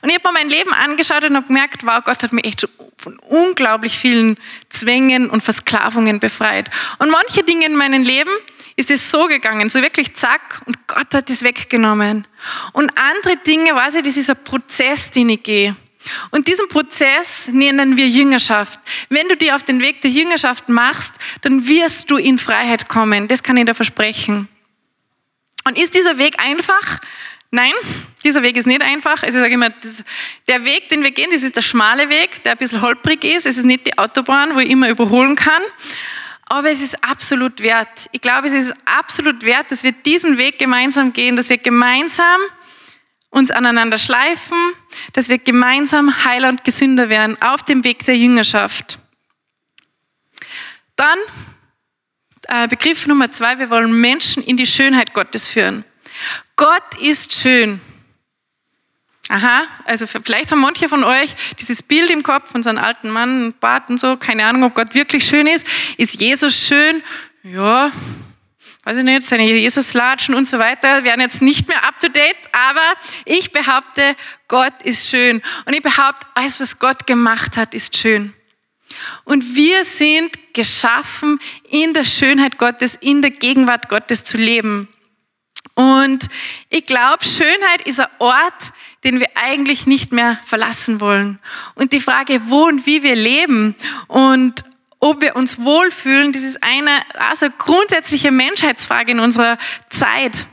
Und 0.00 0.08
ich 0.08 0.14
habe 0.14 0.28
mir 0.28 0.38
mein 0.38 0.48
Leben 0.48 0.72
angeschaut 0.72 1.24
und 1.24 1.36
habe 1.36 1.46
gemerkt, 1.46 1.84
wow, 1.84 2.02
Gott 2.02 2.22
hat 2.22 2.32
mich 2.32 2.46
echt 2.46 2.62
schon 2.62 2.70
von 2.96 3.18
unglaublich 3.28 3.98
vielen 3.98 4.38
Zwängen 4.70 5.28
und 5.28 5.42
Versklavungen 5.42 6.18
befreit. 6.18 6.70
Und 6.98 7.10
manche 7.10 7.42
Dinge 7.42 7.66
in 7.66 7.76
meinem 7.76 8.04
Leben 8.04 8.32
ist 8.76 8.90
es 8.90 9.10
so 9.10 9.26
gegangen, 9.26 9.68
so 9.68 9.82
wirklich 9.82 10.14
zack, 10.14 10.62
und 10.64 10.88
Gott 10.88 11.12
hat 11.12 11.28
es 11.28 11.42
weggenommen. 11.42 12.26
Und 12.72 12.90
andere 12.96 13.36
Dinge, 13.36 13.74
weiß 13.74 13.96
ich, 13.96 14.04
das 14.04 14.16
ist 14.16 14.30
ein 14.30 14.42
Prozess, 14.42 15.10
den 15.10 15.28
ich 15.28 15.42
gehe. 15.42 15.76
Und 16.30 16.48
diesen 16.48 16.68
Prozess 16.68 17.48
nennen 17.48 17.96
wir 17.96 18.08
Jüngerschaft. 18.08 18.80
Wenn 19.08 19.28
du 19.28 19.36
dir 19.36 19.56
auf 19.56 19.62
den 19.62 19.80
Weg 19.80 20.00
der 20.02 20.10
Jüngerschaft 20.10 20.68
machst, 20.68 21.14
dann 21.42 21.66
wirst 21.66 22.10
du 22.10 22.16
in 22.16 22.38
Freiheit 22.38 22.88
kommen. 22.88 23.28
Das 23.28 23.42
kann 23.42 23.56
ich 23.56 23.66
dir 23.66 23.74
versprechen. 23.74 24.48
Und 25.64 25.78
ist 25.78 25.94
dieser 25.94 26.18
Weg 26.18 26.42
einfach? 26.42 27.00
Nein, 27.50 27.72
dieser 28.24 28.42
Weg 28.42 28.56
ist 28.56 28.66
nicht 28.66 28.82
einfach. 28.82 29.22
Also 29.22 29.38
ich 29.38 29.42
sage 29.42 29.54
immer, 29.54 29.68
das, 29.68 30.04
der 30.48 30.64
Weg, 30.64 30.88
den 30.88 31.02
wir 31.02 31.10
gehen, 31.10 31.30
das 31.30 31.42
ist 31.42 31.54
der 31.54 31.62
schmale 31.62 32.08
Weg, 32.08 32.42
der 32.44 32.52
ein 32.52 32.58
bisschen 32.58 32.80
holprig 32.80 33.24
ist. 33.24 33.46
Es 33.46 33.58
ist 33.58 33.64
nicht 33.64 33.86
die 33.86 33.98
Autobahn, 33.98 34.54
wo 34.54 34.60
ich 34.60 34.70
immer 34.70 34.88
überholen 34.88 35.36
kann. 35.36 35.62
Aber 36.46 36.70
es 36.70 36.80
ist 36.80 37.04
absolut 37.04 37.62
wert. 37.62 38.08
Ich 38.12 38.20
glaube, 38.20 38.46
es 38.46 38.54
ist 38.54 38.74
absolut 38.86 39.42
wert, 39.42 39.70
dass 39.70 39.82
wir 39.82 39.92
diesen 39.92 40.38
Weg 40.38 40.58
gemeinsam 40.58 41.12
gehen, 41.12 41.36
dass 41.36 41.50
wir 41.50 41.58
gemeinsam 41.58 42.40
uns 43.32 43.50
aneinander 43.50 43.98
schleifen, 43.98 44.58
dass 45.14 45.28
wir 45.28 45.38
gemeinsam 45.38 46.24
heiler 46.24 46.50
und 46.50 46.64
gesünder 46.64 47.08
werden 47.08 47.40
auf 47.40 47.64
dem 47.64 47.82
Weg 47.82 48.04
der 48.04 48.16
Jüngerschaft. 48.16 48.98
Dann 50.96 51.18
äh, 52.48 52.68
Begriff 52.68 53.06
Nummer 53.06 53.32
zwei, 53.32 53.58
wir 53.58 53.70
wollen 53.70 54.00
Menschen 54.00 54.44
in 54.44 54.56
die 54.56 54.66
Schönheit 54.66 55.14
Gottes 55.14 55.48
führen. 55.48 55.84
Gott 56.56 57.00
ist 57.00 57.32
schön. 57.32 57.80
Aha, 59.28 59.62
also 59.84 60.06
vielleicht 60.06 60.52
haben 60.52 60.60
manche 60.60 60.88
von 60.90 61.02
euch 61.02 61.34
dieses 61.58 61.82
Bild 61.82 62.10
im 62.10 62.22
Kopf 62.22 62.50
von 62.50 62.62
so 62.62 62.68
einem 62.68 62.80
alten 62.80 63.08
Mann, 63.08 63.54
Bart 63.60 63.88
und 63.88 63.98
so, 63.98 64.18
keine 64.18 64.44
Ahnung, 64.44 64.64
ob 64.64 64.74
Gott 64.74 64.94
wirklich 64.94 65.24
schön 65.24 65.46
ist. 65.46 65.66
Ist 65.96 66.20
Jesus 66.20 66.54
schön? 66.54 67.02
Ja, 67.42 67.90
weiß 68.84 68.98
ich 68.98 69.04
nicht, 69.04 69.22
seine 69.22 69.44
Jesuslatschen 69.44 70.34
und 70.34 70.48
so 70.48 70.58
weiter 70.58 71.04
werden 71.04 71.20
jetzt 71.20 71.40
nicht 71.40 71.68
mehr 71.68 71.84
up 71.84 72.00
to 72.00 72.08
date, 72.08 72.36
aber 72.52 72.94
ich 73.24 73.52
behaupte, 73.52 74.16
Gott 74.48 74.74
ist 74.82 75.08
schön. 75.08 75.40
Und 75.66 75.72
ich 75.72 75.82
behaupte, 75.82 76.26
alles, 76.34 76.60
was 76.60 76.78
Gott 76.78 77.06
gemacht 77.06 77.56
hat, 77.56 77.74
ist 77.74 77.96
schön. 77.96 78.34
Und 79.24 79.54
wir 79.54 79.84
sind 79.84 80.52
geschaffen, 80.52 81.38
in 81.70 81.94
der 81.94 82.04
Schönheit 82.04 82.58
Gottes, 82.58 82.96
in 82.96 83.22
der 83.22 83.30
Gegenwart 83.30 83.88
Gottes 83.88 84.24
zu 84.24 84.36
leben. 84.36 84.88
Und 85.74 86.28
ich 86.68 86.84
glaube, 86.84 87.24
Schönheit 87.24 87.82
ist 87.86 88.00
ein 88.00 88.08
Ort, 88.18 88.72
den 89.04 89.20
wir 89.20 89.28
eigentlich 89.34 89.86
nicht 89.86 90.12
mehr 90.12 90.38
verlassen 90.44 91.00
wollen. 91.00 91.38
Und 91.74 91.92
die 91.92 92.00
Frage, 92.00 92.42
wo 92.46 92.64
und 92.66 92.84
wie 92.84 93.02
wir 93.02 93.16
leben 93.16 93.74
und 94.08 94.64
ob 95.02 95.20
wir 95.20 95.34
uns 95.34 95.58
wohlfühlen, 95.58 96.32
das 96.32 96.44
ist 96.44 96.62
eine 96.62 96.92
also 97.18 97.48
grundsätzliche 97.58 98.30
Menschheitsfrage 98.30 99.10
in 99.10 99.18
unserer 99.18 99.58
Zeit. 99.90 100.46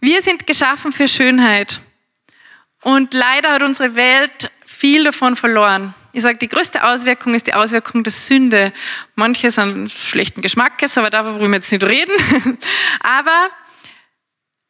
Wir 0.00 0.22
sind 0.22 0.46
geschaffen 0.46 0.92
für 0.92 1.06
Schönheit. 1.06 1.82
Und 2.80 3.12
leider 3.12 3.52
hat 3.52 3.62
unsere 3.62 3.96
Welt 3.96 4.50
viel 4.64 5.04
davon 5.04 5.36
verloren. 5.36 5.94
Ich 6.14 6.22
sage, 6.22 6.38
die 6.38 6.48
größte 6.48 6.84
Auswirkung 6.84 7.34
ist 7.34 7.46
die 7.46 7.52
Auswirkung 7.52 8.02
der 8.02 8.12
Sünde. 8.12 8.72
Manche 9.14 9.50
sind 9.50 9.90
schlechten 9.90 10.40
Geschmackes, 10.40 10.96
aber 10.96 11.10
darüber 11.10 11.38
wollen 11.38 11.50
wir 11.50 11.58
jetzt 11.58 11.70
nicht 11.70 11.84
reden. 11.84 12.16
aber 13.00 13.50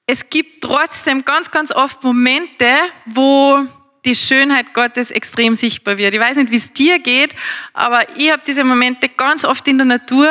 es 0.07 0.31
gibt 0.31 0.65
trotzdem 0.65 1.25
ganz, 1.25 1.53
ganz 1.53 1.71
oft 1.71 2.03
Momente, 2.03 2.67
wo 3.07 3.65
die 4.05 4.17
Schönheit 4.17 4.75
Gottes 4.75 5.13
extrem 5.13 5.55
sichtbar 5.55 5.97
wird. 5.97 6.13
Ich 6.13 6.21
weiß 6.21 6.37
nicht, 6.37 6.51
wie 6.51 6.57
es 6.57 6.73
dir 6.73 6.99
geht, 6.99 7.35
aber 7.73 8.01
ich 8.17 8.33
habe 8.33 8.43
diese 8.45 8.65
Momente 8.65 9.09
ganz 9.09 9.45
oft 9.45 9.67
in 9.69 9.79
der 9.79 9.85
Natur, 9.85 10.29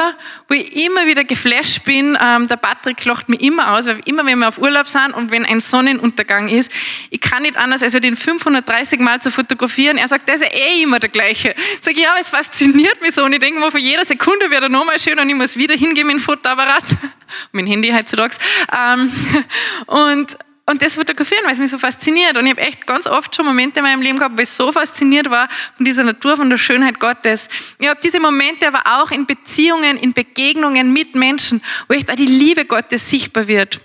wo 0.49 0.55
ich 0.55 0.85
immer 0.85 1.07
wieder 1.07 1.23
geflasht 1.23 1.85
bin. 1.85 2.17
Ähm, 2.21 2.47
der 2.49 2.57
Patrick 2.57 3.03
lacht 3.05 3.29
mir 3.29 3.39
immer 3.39 3.71
aus, 3.71 3.85
weil 3.85 4.01
immer 4.05 4.25
wenn 4.25 4.39
wir 4.39 4.49
auf 4.49 4.57
Urlaub 4.57 4.89
sind 4.89 5.13
und 5.13 5.31
wenn 5.31 5.45
ein 5.45 5.61
Sonnenuntergang 5.61 6.49
ist, 6.49 6.71
ich 7.09 7.21
kann 7.21 7.43
nicht 7.43 7.55
anders, 7.55 7.81
als 7.81 7.93
den 7.93 8.17
530 8.17 8.99
Mal 8.99 9.21
zu 9.21 9.31
fotografieren. 9.31 9.97
Er 9.97 10.07
sagt, 10.09 10.27
das 10.27 10.41
ist 10.41 10.53
eh 10.53 10.83
immer 10.83 10.99
der 10.99 11.09
gleiche. 11.09 11.55
Ich, 11.87 11.97
ja, 11.97 12.15
es 12.19 12.29
fasziniert 12.29 13.01
mich 13.01 13.13
so 13.13 13.23
und 13.23 13.31
ich 13.31 13.39
denke 13.39 13.59
mir, 13.59 13.71
von 13.71 13.79
jeder 13.79 14.03
Sekunde 14.03 14.49
wird 14.51 14.63
er 14.63 14.69
nochmal 14.69 14.99
schön 14.99 15.17
und 15.17 15.29
ich 15.29 15.35
muss 15.35 15.55
wieder 15.55 15.75
hingehen 15.75 16.07
mit 16.07 16.17
dem 16.17 16.19
Fotoapparat, 16.19 16.83
mein 17.53 17.67
Handy 17.67 17.89
heutzutage. 17.89 18.35
Ähm, 18.77 19.11
und 19.85 20.37
und 20.71 20.81
das 20.81 20.95
fotografieren, 20.95 21.43
weil 21.43 21.51
es 21.51 21.59
mich 21.59 21.69
so 21.69 21.77
fasziniert. 21.77 22.37
Und 22.37 22.45
ich 22.45 22.51
habe 22.51 22.61
echt 22.61 22.87
ganz 22.87 23.05
oft 23.05 23.35
schon 23.35 23.45
Momente 23.45 23.79
in 23.79 23.83
meinem 23.83 24.01
Leben 24.01 24.17
gehabt, 24.17 24.37
wo 24.37 24.41
ich 24.41 24.49
so 24.49 24.71
fasziniert 24.71 25.29
war 25.29 25.49
von 25.75 25.85
dieser 25.85 26.03
Natur, 26.03 26.37
von 26.37 26.49
der 26.49 26.57
Schönheit 26.57 26.99
Gottes. 26.99 27.49
Ich 27.77 27.87
habe 27.87 27.99
diese 28.01 28.19
Momente 28.19 28.67
aber 28.67 28.81
auch 28.85 29.11
in 29.11 29.25
Beziehungen, 29.25 29.97
in 29.97 30.13
Begegnungen 30.13 30.93
mit 30.93 31.13
Menschen, 31.13 31.61
wo 31.87 31.93
echt 31.93 32.09
auch 32.09 32.15
die 32.15 32.25
Liebe 32.25 32.65
Gottes 32.65 33.09
sichtbar 33.09 33.47
wird. 33.47 33.81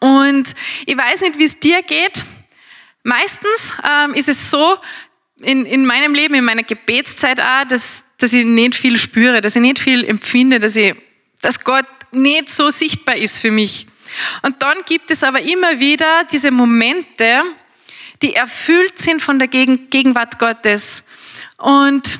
Und 0.00 0.44
ich 0.84 0.96
weiß 0.96 1.22
nicht, 1.22 1.38
wie 1.38 1.44
es 1.44 1.58
dir 1.58 1.82
geht. 1.82 2.24
Meistens 3.02 3.72
ähm, 3.82 4.14
ist 4.14 4.28
es 4.28 4.50
so, 4.50 4.76
in, 5.42 5.64
in 5.64 5.86
meinem 5.86 6.14
Leben, 6.14 6.34
in 6.34 6.44
meiner 6.44 6.62
Gebetszeit 6.62 7.40
auch, 7.40 7.64
dass, 7.68 8.04
dass 8.18 8.32
ich 8.32 8.44
nicht 8.44 8.74
viel 8.74 8.98
spüre, 8.98 9.40
dass 9.40 9.56
ich 9.56 9.62
nicht 9.62 9.78
viel 9.78 10.04
empfinde, 10.04 10.60
dass, 10.60 10.76
ich, 10.76 10.94
dass 11.40 11.62
Gott 11.62 11.86
nicht 12.12 12.50
so 12.50 12.70
sichtbar 12.70 13.16
ist 13.16 13.38
für 13.38 13.50
mich. 13.50 13.86
Und 14.42 14.62
dann 14.62 14.78
gibt 14.86 15.10
es 15.10 15.22
aber 15.22 15.40
immer 15.40 15.78
wieder 15.78 16.24
diese 16.24 16.50
Momente, 16.50 17.42
die 18.22 18.34
erfüllt 18.34 18.98
sind 18.98 19.20
von 19.20 19.38
der 19.38 19.48
Gegenwart 19.48 20.38
Gottes. 20.38 21.02
Und 21.58 22.18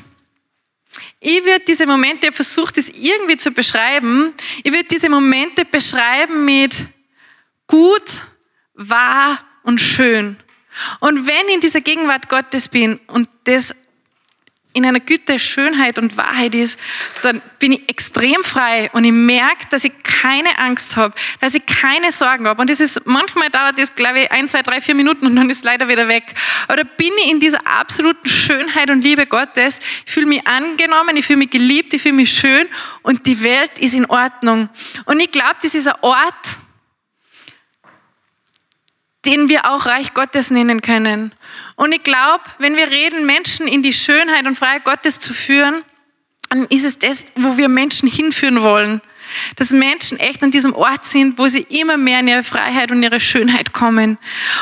ich 1.20 1.44
würde 1.44 1.64
diese 1.66 1.86
Momente, 1.86 2.28
ich 2.28 2.34
versucht 2.34 2.78
es 2.78 2.88
irgendwie 2.88 3.36
zu 3.36 3.50
beschreiben, 3.50 4.34
ich 4.62 4.72
würde 4.72 4.88
diese 4.88 5.08
Momente 5.08 5.64
beschreiben 5.64 6.44
mit 6.44 6.76
gut, 7.66 8.22
wahr 8.74 9.42
und 9.62 9.80
schön. 9.80 10.36
Und 11.00 11.26
wenn 11.26 11.48
ich 11.48 11.54
in 11.54 11.60
dieser 11.60 11.80
Gegenwart 11.80 12.28
Gottes 12.28 12.68
bin 12.68 13.00
und 13.06 13.28
das 13.44 13.74
in 14.74 14.84
einer 14.84 15.00
Güte, 15.00 15.38
Schönheit 15.38 15.98
und 15.98 16.18
Wahrheit 16.18 16.54
ist, 16.54 16.78
dann 17.22 17.40
bin 17.58 17.72
ich 17.72 17.88
extrem 17.88 18.44
frei 18.44 18.90
und 18.92 19.04
ich 19.04 19.12
merke, 19.12 19.66
dass 19.70 19.84
ich 19.84 19.95
keine 20.20 20.58
Angst 20.58 20.96
habe, 20.96 21.14
dass 21.40 21.54
ich 21.54 21.64
keine 21.66 22.12
Sorgen 22.12 22.46
habe. 22.46 22.60
Und 22.60 22.70
das 22.70 22.80
ist, 22.80 23.06
manchmal 23.06 23.50
dauert 23.50 23.78
das, 23.78 23.94
glaube 23.94 24.20
ich, 24.20 24.32
ein, 24.32 24.48
zwei, 24.48 24.62
drei, 24.62 24.80
vier 24.80 24.94
Minuten 24.94 25.26
und 25.26 25.36
dann 25.36 25.50
ist 25.50 25.64
leider 25.64 25.88
wieder 25.88 26.08
weg. 26.08 26.24
Da 26.68 26.74
bin 26.74 27.12
ich 27.22 27.30
in 27.30 27.40
dieser 27.40 27.66
absoluten 27.66 28.28
Schönheit 28.28 28.90
und 28.90 29.02
Liebe 29.02 29.26
Gottes. 29.26 29.80
Ich 30.06 30.12
fühle 30.12 30.26
mich 30.26 30.46
angenommen, 30.46 31.16
ich 31.16 31.26
fühle 31.26 31.38
mich 31.38 31.50
geliebt, 31.50 31.92
ich 31.94 32.02
fühle 32.02 32.14
mich 32.14 32.32
schön 32.32 32.66
und 33.02 33.26
die 33.26 33.42
Welt 33.42 33.78
ist 33.78 33.94
in 33.94 34.06
Ordnung. 34.06 34.68
Und 35.04 35.20
ich 35.20 35.30
glaube, 35.30 35.56
das 35.62 35.74
ist 35.74 35.88
ein 35.88 35.94
Ort, 36.00 36.46
den 39.26 39.48
wir 39.48 39.70
auch 39.70 39.86
Reich 39.86 40.14
Gottes 40.14 40.50
nennen 40.50 40.80
können. 40.82 41.32
Und 41.74 41.92
ich 41.92 42.02
glaube, 42.02 42.44
wenn 42.58 42.76
wir 42.76 42.88
reden, 42.90 43.26
Menschen 43.26 43.66
in 43.66 43.82
die 43.82 43.92
Schönheit 43.92 44.46
und 44.46 44.56
Freiheit 44.56 44.84
Gottes 44.84 45.18
zu 45.20 45.34
führen, 45.34 45.84
dann 46.48 46.64
ist 46.66 46.84
es 46.84 46.98
das, 46.98 47.24
wo 47.34 47.56
wir 47.56 47.68
Menschen 47.68 48.08
hinführen 48.08 48.62
wollen. 48.62 49.02
Dass 49.56 49.70
Menschen 49.70 50.18
echt 50.18 50.42
an 50.42 50.50
diesem 50.50 50.74
Ort 50.74 51.04
sind, 51.04 51.38
wo 51.38 51.46
sie 51.48 51.66
immer 51.68 51.96
mehr 51.96 52.20
in 52.20 52.28
ihre 52.28 52.42
Freiheit 52.42 52.90
und 52.90 53.02
ihre 53.02 53.20
Schönheit 53.20 53.72
kommen. 53.72 54.18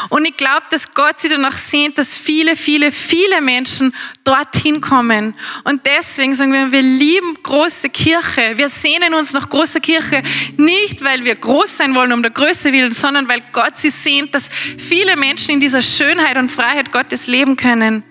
Und 0.08 0.24
ich 0.24 0.36
glaube, 0.36 0.62
dass 0.70 0.94
Gott 0.94 1.20
sie 1.20 1.28
danach 1.28 1.56
sehnt, 1.56 1.98
dass 1.98 2.16
viele, 2.16 2.56
viele, 2.56 2.92
viele 2.92 3.40
Menschen 3.40 3.94
dorthin 4.24 4.80
kommen. 4.80 5.34
Und 5.64 5.82
deswegen 5.86 6.34
sagen 6.34 6.52
wir, 6.52 6.72
wir 6.72 6.82
lieben 6.82 7.36
große 7.42 7.90
Kirche. 7.90 8.52
Wir 8.56 8.68
sehnen 8.68 9.14
uns 9.14 9.32
nach 9.32 9.48
großer 9.48 9.80
Kirche. 9.80 10.22
Nicht, 10.56 11.04
weil 11.04 11.24
wir 11.24 11.34
groß 11.34 11.76
sein 11.76 11.94
wollen 11.94 12.12
um 12.12 12.22
der 12.22 12.32
Größe 12.32 12.72
willen, 12.72 12.92
sondern 12.92 13.28
weil 13.28 13.42
Gott 13.52 13.78
sie 13.78 13.90
sehnt, 13.90 14.34
dass 14.34 14.48
viele 14.48 15.16
Menschen 15.16 15.52
in 15.52 15.60
dieser 15.60 15.82
Schönheit 15.82 16.36
und 16.36 16.50
Freiheit 16.50 16.92
Gottes 16.92 17.26
leben 17.26 17.56
können. 17.56 18.02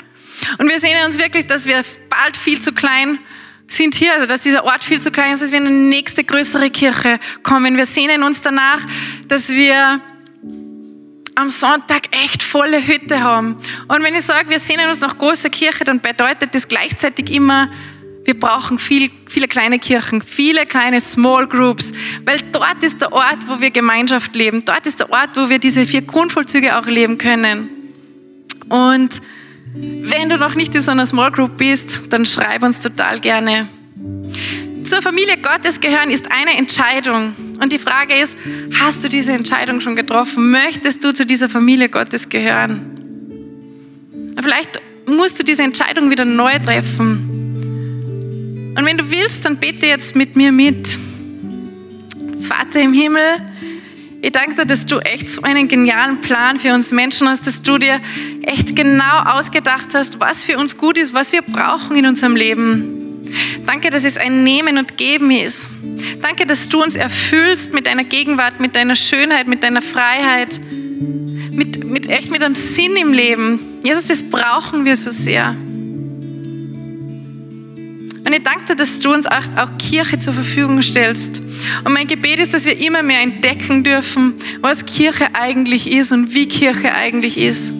Und 0.58 0.70
wir 0.70 0.80
sehnen 0.80 1.06
uns 1.06 1.18
wirklich, 1.18 1.48
dass 1.48 1.66
wir 1.66 1.84
bald 2.10 2.38
viel 2.38 2.62
zu 2.62 2.74
klein 2.74 3.18
sind 3.18 3.33
sind 3.76 3.96
hier, 3.96 4.14
also 4.14 4.26
dass 4.26 4.42
dieser 4.42 4.64
Ort 4.66 4.84
viel 4.84 5.02
zu 5.02 5.12
klein 5.12 5.34
ist, 5.34 5.42
dass 5.42 5.52
wir 5.52 5.60
in 5.60 5.68
eine 5.68 5.76
nächste 5.76 6.24
größere 6.24 6.70
Kirche 6.70 7.20
kommen. 7.44 7.78
Wir 7.78 7.86
sehnen 7.86 8.24
uns 8.24 8.42
danach, 8.42 8.82
dass 9.28 9.50
wir 9.50 10.02
am 11.36 11.50
Sonntag 11.50 12.04
echt 12.24 12.44
volle 12.44 12.86
Hütte 12.86 13.22
haben. 13.22 13.56
Und 13.88 14.04
wenn 14.04 14.14
ich 14.16 14.24
sage, 14.24 14.50
wir 14.50 14.60
sehnen 14.60 14.90
uns 14.90 15.02
nach 15.02 15.18
großer 15.18 15.50
Kirche, 15.50 15.84
dann 15.84 16.00
bedeutet 16.00 16.54
das 16.54 16.68
gleichzeitig 16.68 17.32
immer, 17.32 17.70
wir 18.26 18.40
brauchen 18.40 18.80
viel, 18.80 19.10
viele 19.28 19.48
kleine 19.48 19.80
Kirchen, 19.80 20.22
viele 20.22 20.66
kleine 20.66 21.02
Small 21.02 21.48
Groups, 21.48 21.92
weil 22.24 22.40
dort 22.52 22.82
ist 22.82 23.02
der 23.02 23.12
Ort, 23.12 23.48
wo 23.48 23.60
wir 23.60 23.72
Gemeinschaft 23.72 24.34
leben. 24.36 24.64
Dort 24.64 24.88
ist 24.88 25.00
der 25.00 25.12
Ort, 25.12 25.32
wo 25.36 25.50
wir 25.50 25.60
diese 25.60 25.86
vier 25.86 26.04
Grundvollzüge 26.04 26.78
auch 26.78 26.86
leben 26.86 27.18
können. 27.18 27.70
Und 28.70 29.22
wenn 29.76 30.30
du 30.30 30.38
noch 30.38 30.56
nicht 30.56 30.76
in 30.76 30.82
so 30.82 30.92
einer 30.92 31.06
Small 31.06 31.32
Group 31.32 31.58
bist, 31.58 32.02
dann 32.10 32.26
schreib 32.26 32.64
uns 32.64 32.80
total 32.80 33.20
gerne. 33.20 33.68
Zur 34.84 35.02
Familie 35.02 35.38
Gottes 35.38 35.80
gehören 35.80 36.10
ist 36.10 36.32
eine 36.32 36.58
Entscheidung. 36.58 37.34
Und 37.62 37.72
die 37.72 37.80
Frage 37.80 38.16
ist, 38.16 38.38
hast 38.80 39.04
du 39.04 39.10
diese 39.10 39.32
Entscheidung 39.32 39.82
schon 39.82 39.96
getroffen? 39.96 40.52
Möchtest 40.52 41.04
du 41.04 41.14
zu 41.14 41.26
dieser 41.26 41.50
Familie 41.50 41.90
Gottes 41.90 42.30
gehören? 42.30 42.90
Vielleicht 44.40 44.82
musst 45.06 45.40
du 45.40 45.44
diese 45.44 45.64
Entscheidung 45.64 46.12
wieder 46.12 46.26
neu 46.26 46.60
treffen. 46.60 47.30
Und 48.78 48.86
wenn 48.86 48.98
du 48.98 49.10
willst, 49.10 49.46
dann 49.46 49.58
bete 49.58 49.86
jetzt 49.86 50.16
mit 50.16 50.36
mir 50.36 50.52
mit. 50.52 50.98
Vater 52.42 52.82
im 52.82 52.94
Himmel, 52.94 53.53
ich 54.24 54.32
danke 54.32 54.56
dir, 54.56 54.66
dass 54.66 54.86
du 54.86 55.00
echt 55.00 55.30
so 55.30 55.42
einen 55.42 55.68
genialen 55.68 56.22
Plan 56.22 56.58
für 56.58 56.74
uns 56.74 56.94
Menschen 56.94 57.28
hast, 57.28 57.46
dass 57.46 57.62
du 57.62 57.78
dir 57.78 58.00
echt 58.44 58.74
genau 58.74 59.20
ausgedacht 59.26 59.90
hast, 59.94 60.22
was 60.22 60.46
für 60.46 60.58
uns 60.58 60.78
gut 60.78 60.98
ist, 60.98 61.14
was 61.14 61.34
wir 61.34 61.42
brauchen 61.42 61.98
in 61.98 62.06
unserem 62.06 62.38
Leben. 62.38 63.28
Danke, 63.66 63.90
dass 63.90 64.06
es 64.06 64.16
ein 64.16 64.46
Nehmen 64.46 64.78
und 64.78 64.98
Geben 64.98 65.30
ist. 65.30 65.70
Danke, 66.22 66.46
dass 66.46 66.70
du 66.70 66.82
uns 66.82 66.96
erfüllst 66.96 67.74
mit 67.74 67.86
deiner 67.86 68.06
Gegenwart, 68.06 68.62
mit 68.62 68.78
deiner 68.78 68.96
Schönheit, 68.96 69.48
mit 69.48 69.62
deiner 69.62 69.82
Freiheit, 69.82 70.58
mit, 71.52 71.84
mit 71.84 72.08
echt 72.08 72.32
mit 72.32 72.42
einem 72.42 72.56
Sinn 72.56 72.96
im 72.96 73.12
Leben. 73.12 73.60
Jesus, 73.84 74.06
das 74.06 74.24
brauchen 74.24 74.86
wir 74.86 74.96
so 74.96 75.12
sehr. 75.12 75.54
Und 78.26 78.32
ich 78.32 78.44
danke 78.44 78.66
dir, 78.66 78.76
dass 78.76 79.00
du 79.00 79.14
uns 79.14 79.28
auch, 79.28 79.44
auch 79.58 79.78
Kirche 79.78 80.18
zur 80.18 80.34
Verfügung 80.34 80.82
stellst. 80.82 81.42
Und 81.84 81.94
mein 81.94 82.08
Gebet 82.08 82.40
ist, 82.40 82.54
dass 82.54 82.66
wir 82.66 82.80
immer 82.80 83.04
mehr 83.04 83.22
entdecken 83.22 83.84
dürfen, 83.84 84.36
was 84.62 84.86
Kirche 84.86 85.28
eigentlich 85.34 85.92
ist 85.92 86.12
und 86.12 86.34
wie 86.34 86.48
Kirche 86.48 86.94
eigentlich 86.94 87.38
ist. 87.38 87.74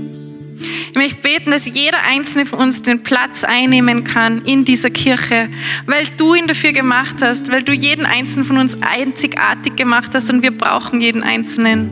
Ich 0.90 0.96
möchte 0.96 1.22
beten, 1.22 1.52
dass 1.52 1.66
jeder 1.66 1.98
einzelne 2.08 2.46
von 2.46 2.60
uns 2.60 2.82
den 2.82 3.04
Platz 3.04 3.44
einnehmen 3.44 4.04
kann 4.04 4.46
in 4.46 4.64
dieser 4.64 4.90
Kirche, 4.90 5.50
weil 5.88 6.06
du 6.18 6.36
ihn 6.36 6.48
dafür 6.48 6.72
gemacht 6.72 7.16
hast, 7.22 7.52
weil 7.52 7.64
du 7.64 7.74
jeden 7.74 8.06
einzelnen 8.06 8.46
von 8.46 8.58
uns 8.58 8.78
einzigartig 8.82 9.76
gemacht 9.76 10.12
hast 10.14 10.30
und 10.30 10.44
wir 10.44 10.52
brauchen 10.52 11.02
jeden 11.02 11.24
einzelnen. 11.24 11.90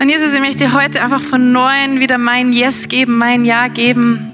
Und 0.00 0.08
Jesus, 0.08 0.34
ich 0.34 0.40
möchte 0.40 0.72
heute 0.72 1.02
einfach 1.02 1.20
von 1.20 1.52
neuem 1.52 2.00
wieder 2.00 2.18
mein 2.18 2.52
Yes 2.52 2.88
geben, 2.88 3.18
mein 3.18 3.44
Ja 3.44 3.68
geben. 3.68 4.29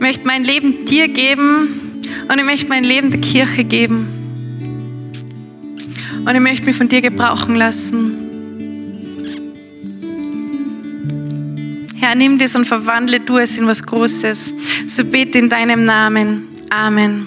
Ich 0.00 0.06
möchte 0.06 0.26
mein 0.26 0.44
Leben 0.44 0.86
dir 0.86 1.08
geben 1.08 1.68
und 2.26 2.38
ich 2.38 2.44
möchte 2.44 2.68
mein 2.68 2.84
Leben 2.84 3.10
der 3.10 3.20
Kirche 3.20 3.64
geben. 3.64 4.06
Und 6.24 6.34
ich 6.34 6.40
möchte 6.40 6.64
mich 6.64 6.74
von 6.74 6.88
dir 6.88 7.02
gebrauchen 7.02 7.54
lassen. 7.54 8.16
Herr, 11.98 12.14
nimm 12.14 12.38
das 12.38 12.56
und 12.56 12.64
verwandle 12.64 13.20
du 13.20 13.36
es 13.36 13.58
in 13.58 13.66
was 13.66 13.82
Großes. 13.82 14.54
So 14.86 15.04
bete 15.04 15.38
in 15.38 15.50
deinem 15.50 15.82
Namen. 15.82 16.48
Amen. 16.70 17.26